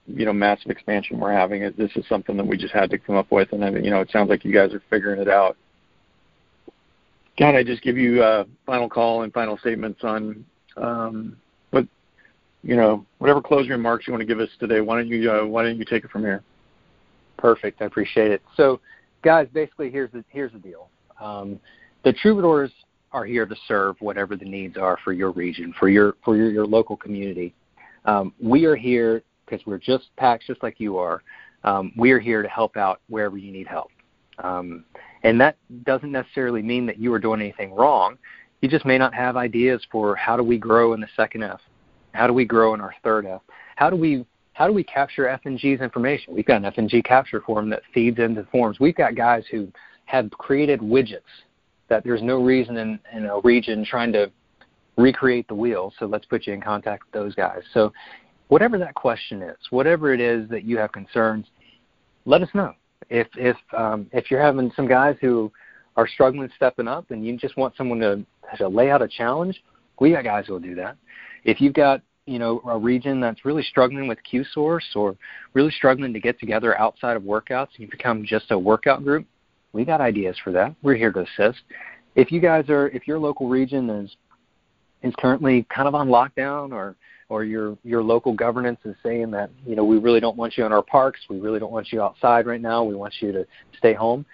you 0.07 0.27
know, 0.27 0.33
massive 0.33 0.71
expansion 0.71 1.19
we're 1.19 1.33
having. 1.33 1.63
This 1.77 1.91
is 1.97 2.05
something 2.09 2.37
that 2.37 2.47
we 2.47 2.57
just 2.57 2.75
had 2.75 2.91
to 2.91 2.99
come 2.99 3.17
up 3.17 3.31
with, 3.31 3.53
and 3.53 3.85
you 3.85 3.91
know, 3.91 4.01
it 4.01 4.11
sounds 4.11 4.29
like 4.29 4.45
you 4.45 4.53
guys 4.53 4.75
are 4.75 4.83
figuring 4.91 5.21
it 5.21 5.29
out. 5.29 5.57
Can 7.37 7.55
I 7.55 7.63
just 7.63 7.83
give 7.83 7.97
you 7.97 8.23
a 8.23 8.47
final 8.67 8.89
call 8.89 9.23
and 9.23 9.33
final 9.33 9.57
statements 9.59 10.01
on 10.05 10.45
um, 10.77 11.37
what 11.71 11.87
you 12.63 12.77
know, 12.77 13.07
whatever 13.19 13.41
closing 13.41 13.71
remarks 13.71 14.07
you 14.07 14.13
want 14.13 14.21
to 14.21 14.27
give 14.27 14.41
us 14.41 14.51
today? 14.61 14.81
Why 14.81 14.97
don't 14.97 15.09
you 15.09 15.31
uh, 15.31 15.47
Why 15.47 15.63
don't 15.63 15.79
you 15.79 15.85
take 15.85 16.05
it 16.05 16.11
from 16.11 16.23
here? 16.23 16.43
Perfect. 17.39 17.81
I 17.81 17.87
appreciate 17.87 18.31
it. 18.31 18.43
So 18.57 18.81
guys, 19.23 19.49
basically 19.53 19.91
here's 19.91 20.11
the 20.13 20.25
here's 20.29 20.53
the 20.53 20.59
deal. 20.59 20.89
Um, 21.21 21.59
the 22.05 22.13
truebadours 22.13 22.71
are 23.13 23.25
here 23.25 23.47
to 23.47 23.57
serve 23.69 23.97
whatever 24.01 24.37
the 24.37 24.45
needs 24.45 24.77
are 24.77 24.99
for 25.05 25.13
your 25.13 25.31
region, 25.31 25.75
for 25.79 25.89
your 25.89 26.17
for 26.25 26.37
your, 26.37 26.51
your 26.51 26.67
local 26.67 26.97
community. 26.97 27.55
Um, 28.05 28.33
we 28.41 28.65
are 28.65 28.77
here 28.77 29.23
because 29.45 29.65
we're 29.67 29.79
just 29.79 30.15
PAX 30.17 30.47
just 30.47 30.63
like 30.63 30.79
you 30.79 30.99
are. 30.99 31.23
Um, 31.65 31.93
we 31.97 32.11
are 32.11 32.19
here 32.19 32.43
to 32.43 32.49
help 32.49 32.77
out 32.77 33.01
wherever 33.09 33.37
you 33.37 33.53
need 33.53 33.67
help. 33.67 33.91
Um, 34.39 34.85
and 35.23 35.41
that 35.41 35.57
doesn't 35.85 36.11
necessarily 36.11 36.63
mean 36.63 36.87
that 36.87 36.99
you 36.99 37.13
are 37.13 37.19
doing 37.19 37.41
anything 37.41 37.75
wrong. 37.75 38.19
You 38.61 38.69
just 38.69 38.85
may 38.85 38.99
not 38.99 39.15
have 39.15 39.37
ideas 39.37 39.85
for 39.91 40.17
how 40.17 40.37
do 40.37 40.43
we 40.43 40.59
grow 40.59 40.95
in 40.95 41.01
the 41.01 41.09
second 41.17 41.43
F? 41.43 41.61
How 42.13 42.27
do 42.27 42.33
we 42.33 42.45
grow 42.45 42.75
in 42.75 42.81
our 42.81 42.95
third 43.03 43.27
F? 43.27 43.43
How 43.77 43.91
do 43.91 43.97
we 43.97 44.25
how 44.55 44.67
do 44.67 44.75
we 44.75 44.85
capture 44.85 45.25
FNG's 45.45 45.81
information? 45.81 46.35
We've 46.35 46.45
got 46.45 46.63
an 46.63 46.71
FNG 46.71 47.03
capture 47.05 47.41
form 47.41 47.71
that 47.71 47.83
feeds 47.95 48.19
into 48.19 48.45
forms. 48.53 48.79
We've 48.79 48.95
got 48.95 49.15
guys 49.15 49.45
who 49.51 49.69
have 50.05 50.31
created 50.33 50.81
widgets 50.81 51.21
that 51.89 52.05
there's 52.05 52.23
no 52.23 52.43
reason 52.43 52.77
in, 52.77 52.99
in 53.15 53.27
a 53.27 53.41
region 53.41 53.85
trying 53.85 54.13
to 54.13 54.31
recreate 54.97 55.49
the 55.49 55.55
wheel. 55.55 55.93
So 55.99 56.07
let's 56.07 56.27
put 56.27 56.47
you 56.47 56.53
in 56.53 56.61
contact 56.61 57.05
with 57.05 57.13
those 57.13 57.35
guys. 57.35 57.63
So 57.73 57.93
whatever 58.49 58.79
that 58.79 58.95
question 58.95 59.43
is, 59.43 59.57
whatever 59.71 60.13
it 60.13 60.21
is 60.21 60.49
that 60.51 60.65
you 60.65 60.79
have 60.79 60.93
concerns, 60.93 61.47
let 62.25 62.43
us 62.43 62.49
know. 62.55 62.75
If 63.11 63.27
if 63.37 63.57
um, 63.77 64.07
if 64.13 64.31
you're 64.31 64.43
having 64.43 64.71
some 64.77 64.87
guys 64.87 65.17
who 65.21 65.51
are 65.97 66.07
struggling 66.07 66.49
stepping 66.57 66.89
up 66.89 67.11
and 67.11 67.25
you 67.25 67.37
just 67.37 67.57
want 67.57 67.75
someone 67.77 67.99
to, 68.01 68.25
to 68.59 68.69
lay 68.69 68.91
out 68.91 69.03
a 69.03 69.09
challenge, 69.09 69.63
we 70.01 70.13
got 70.13 70.25
guys 70.25 70.47
who 70.47 70.55
will 70.55 70.61
do 70.61 70.75
that. 70.77 70.97
If 71.45 71.61
you've 71.61 71.75
got 71.75 72.03
you 72.27 72.39
know 72.39 72.63
a 72.67 72.79
region 72.79 73.21
that's 73.21 73.45
really 73.45 73.63
struggling 73.63 74.07
with 74.07 74.19
Q 74.23 74.45
source 74.53 74.87
or 74.95 75.17
really 75.55 75.73
struggling 75.73 76.13
to 76.13 76.21
get 76.21 76.39
together 76.39 76.79
outside 76.79 77.17
of 77.17 77.23
workouts, 77.23 77.69
and 77.75 77.81
you 77.81 77.89
become 77.89 78.25
just 78.25 78.51
a 78.51 78.59
workout 78.59 79.03
group. 79.03 79.27
We 79.73 79.85
got 79.85 80.01
ideas 80.01 80.37
for 80.45 80.53
that. 80.53 80.75
We're 80.83 80.97
here 80.97 81.13
to 81.13 81.21
assist. 81.21 81.61
If 82.15 82.31
you 82.31 82.41
guys 82.41 82.69
are, 82.69 82.89
if 82.89 83.09
your 83.09 83.19
local 83.19 83.49
region 83.49 83.89
is 83.89 84.15
is 85.03 85.15
currently 85.19 85.67
kind 85.75 85.89
of 85.89 85.95
on 85.95 86.09
lockdown, 86.09 86.73
or 86.73 86.97
or 87.29 87.45
your 87.45 87.77
your 87.83 88.03
local 88.03 88.35
governance 88.35 88.79
is 88.85 88.95
saying 89.03 89.31
that 89.31 89.51
you 89.67 89.75
know 89.75 89.85
we 89.85 89.99
really 89.99 90.21
don't 90.21 90.37
want 90.37 90.57
you 90.57 90.65
in 90.67 90.73
our 90.73 90.83
parks, 90.83 91.21
we 91.29 91.41
really 91.41 91.59
don't 91.59 91.73
want 91.73 91.93
you 91.93 92.03
outside 92.03 92.47
right 92.47 92.61
now, 92.61 92.85
we 92.85 92.95
want 92.95 93.15
you 93.21 93.33
to 93.33 93.47
stay 93.79 93.95
home. 93.95 94.25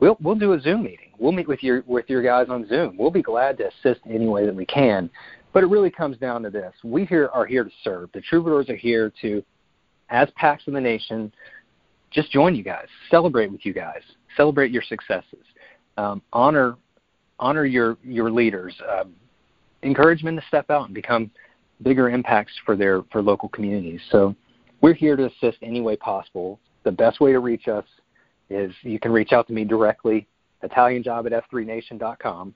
We'll 0.00 0.16
we'll 0.20 0.34
do 0.34 0.52
a 0.54 0.60
Zoom 0.60 0.82
meeting. 0.82 1.10
We'll 1.18 1.32
meet 1.32 1.46
with 1.46 1.62
your 1.62 1.82
with 1.86 2.08
your 2.08 2.22
guys 2.22 2.46
on 2.48 2.66
Zoom. 2.68 2.96
We'll 2.96 3.10
be 3.10 3.22
glad 3.22 3.58
to 3.58 3.68
assist 3.68 4.00
any 4.08 4.26
way 4.26 4.46
that 4.46 4.54
we 4.54 4.66
can. 4.66 5.10
But 5.52 5.62
it 5.62 5.66
really 5.66 5.90
comes 5.90 6.16
down 6.16 6.42
to 6.44 6.50
this. 6.50 6.72
We 6.84 7.04
here 7.04 7.28
are 7.32 7.44
here 7.44 7.64
to 7.64 7.70
serve. 7.82 8.10
The 8.12 8.22
truebadours 8.22 8.68
are 8.70 8.76
here 8.76 9.12
to, 9.20 9.42
as 10.08 10.28
PAX 10.36 10.66
of 10.68 10.74
the 10.74 10.80
nation, 10.80 11.32
just 12.10 12.30
join 12.30 12.54
you 12.54 12.62
guys, 12.62 12.86
celebrate 13.10 13.50
with 13.50 13.66
you 13.66 13.72
guys, 13.72 14.02
celebrate 14.36 14.70
your 14.70 14.82
successes, 14.82 15.44
um, 15.96 16.22
honor 16.32 16.76
honor 17.38 17.64
your 17.64 17.98
your 18.02 18.30
leaders, 18.30 18.74
um, 18.90 19.14
encourage 19.82 20.22
them 20.22 20.36
to 20.36 20.42
step 20.48 20.70
out 20.70 20.86
and 20.86 20.94
become 20.94 21.30
bigger 21.82 22.10
impacts 22.10 22.52
for 22.64 22.76
their 22.76 23.02
for 23.10 23.22
local 23.22 23.48
communities. 23.48 24.00
So 24.10 24.34
we're 24.80 24.94
here 24.94 25.16
to 25.16 25.26
assist 25.26 25.58
any 25.62 25.80
way 25.80 25.96
possible. 25.96 26.58
The 26.84 26.92
best 26.92 27.20
way 27.20 27.32
to 27.32 27.40
reach 27.40 27.68
us 27.68 27.84
is 28.48 28.72
you 28.82 28.98
can 28.98 29.12
reach 29.12 29.32
out 29.32 29.46
to 29.46 29.52
me 29.52 29.64
directly, 29.64 30.26
ItalianJob 30.62 31.26
at 31.26 31.50
f3nation.com. 31.50 32.54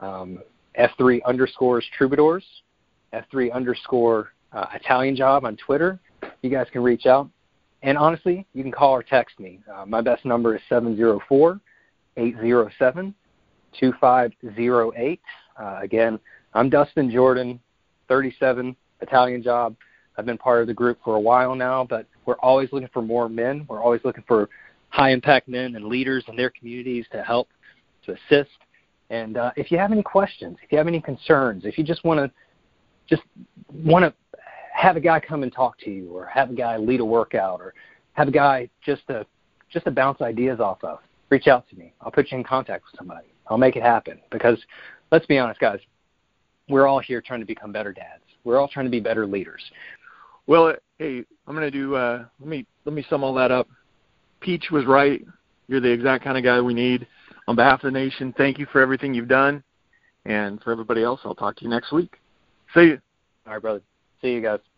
Um, 0.00 0.38
F3 0.78 1.20
underscores 1.24 1.84
truebadours, 1.98 2.42
F3 3.12 3.52
underscore 3.52 4.32
uh, 4.52 4.66
Italian 4.74 5.16
job 5.16 5.44
on 5.44 5.56
Twitter. 5.56 5.98
You 6.42 6.50
guys 6.50 6.66
can 6.72 6.82
reach 6.82 7.06
out. 7.06 7.28
And 7.82 7.96
honestly, 7.96 8.46
you 8.52 8.62
can 8.62 8.72
call 8.72 8.92
or 8.92 9.02
text 9.02 9.40
me. 9.40 9.60
Uh, 9.72 9.86
my 9.86 10.00
best 10.00 10.24
number 10.24 10.54
is 10.54 10.62
704 10.68 11.60
807 12.16 13.14
2508. 13.78 15.20
Uh, 15.58 15.78
again, 15.82 16.18
I'm 16.52 16.68
Dustin 16.68 17.10
Jordan, 17.10 17.60
37, 18.08 18.74
Italian 19.00 19.42
job. 19.42 19.76
I've 20.16 20.26
been 20.26 20.38
part 20.38 20.60
of 20.60 20.66
the 20.66 20.74
group 20.74 20.98
for 21.04 21.14
a 21.14 21.20
while 21.20 21.54
now, 21.54 21.86
but 21.88 22.06
We're 22.26 22.34
always 22.40 22.68
looking 22.72 22.90
for 22.92 23.02
more 23.02 23.28
men. 23.28 23.64
We're 23.68 23.82
always 23.82 24.00
looking 24.04 24.24
for 24.26 24.48
high 24.88 25.10
impact 25.10 25.48
men 25.48 25.76
and 25.76 25.84
leaders 25.86 26.24
in 26.28 26.36
their 26.36 26.50
communities 26.50 27.06
to 27.12 27.22
help, 27.22 27.48
to 28.04 28.12
assist. 28.12 28.50
And 29.10 29.36
uh, 29.36 29.52
if 29.56 29.70
you 29.70 29.78
have 29.78 29.92
any 29.92 30.02
questions, 30.02 30.58
if 30.62 30.70
you 30.70 30.78
have 30.78 30.88
any 30.88 31.00
concerns, 31.00 31.64
if 31.64 31.78
you 31.78 31.84
just 31.84 32.04
want 32.04 32.18
to 32.18 32.30
just 33.08 33.22
want 33.72 34.04
to 34.04 34.38
have 34.72 34.96
a 34.96 35.00
guy 35.00 35.18
come 35.18 35.42
and 35.42 35.52
talk 35.52 35.78
to 35.80 35.90
you, 35.90 36.10
or 36.10 36.26
have 36.26 36.50
a 36.50 36.54
guy 36.54 36.76
lead 36.76 37.00
a 37.00 37.04
workout, 37.04 37.60
or 37.60 37.74
have 38.12 38.28
a 38.28 38.30
guy 38.30 38.68
just 38.84 39.06
to 39.08 39.26
just 39.72 39.84
to 39.84 39.90
bounce 39.90 40.20
ideas 40.20 40.60
off 40.60 40.82
of, 40.84 40.98
reach 41.28 41.48
out 41.48 41.68
to 41.70 41.76
me. 41.76 41.92
I'll 42.00 42.12
put 42.12 42.30
you 42.30 42.38
in 42.38 42.44
contact 42.44 42.84
with 42.84 42.98
somebody. 42.98 43.26
I'll 43.48 43.58
make 43.58 43.76
it 43.76 43.82
happen. 43.82 44.20
Because 44.30 44.58
let's 45.10 45.26
be 45.26 45.38
honest, 45.38 45.60
guys, 45.60 45.80
we're 46.70 46.86
all 46.86 47.00
here 47.00 47.20
trying 47.20 47.40
to 47.40 47.46
become 47.46 47.72
better 47.72 47.92
dads. 47.92 48.22
We're 48.44 48.58
all 48.58 48.68
trying 48.68 48.86
to 48.86 48.90
be 48.90 49.00
better 49.00 49.26
leaders. 49.26 49.62
Well, 50.46 50.74
hey, 50.98 51.24
I'm 51.46 51.54
to 51.56 51.70
do. 51.70 51.94
Uh, 51.94 52.24
let 52.38 52.48
me 52.48 52.66
let 52.84 52.94
me 52.94 53.04
sum 53.10 53.22
all 53.22 53.34
that 53.34 53.50
up. 53.50 53.68
Peach 54.40 54.70
was 54.70 54.86
right. 54.86 55.24
You're 55.68 55.80
the 55.80 55.90
exact 55.90 56.24
kind 56.24 56.38
of 56.38 56.44
guy 56.44 56.60
we 56.60 56.74
need. 56.74 57.06
On 57.46 57.56
behalf 57.56 57.84
of 57.84 57.92
the 57.92 57.98
nation, 57.98 58.34
thank 58.36 58.58
you 58.58 58.66
for 58.72 58.80
everything 58.80 59.12
you've 59.12 59.28
done. 59.28 59.62
And 60.24 60.60
for 60.62 60.72
everybody 60.72 61.02
else, 61.02 61.20
I'll 61.24 61.34
talk 61.34 61.56
to 61.56 61.64
you 61.64 61.70
next 61.70 61.92
week. 61.92 62.16
See 62.74 62.82
you. 62.82 63.00
All 63.46 63.54
right, 63.54 63.62
brother. 63.62 63.82
See 64.22 64.32
you 64.32 64.42
guys. 64.42 64.69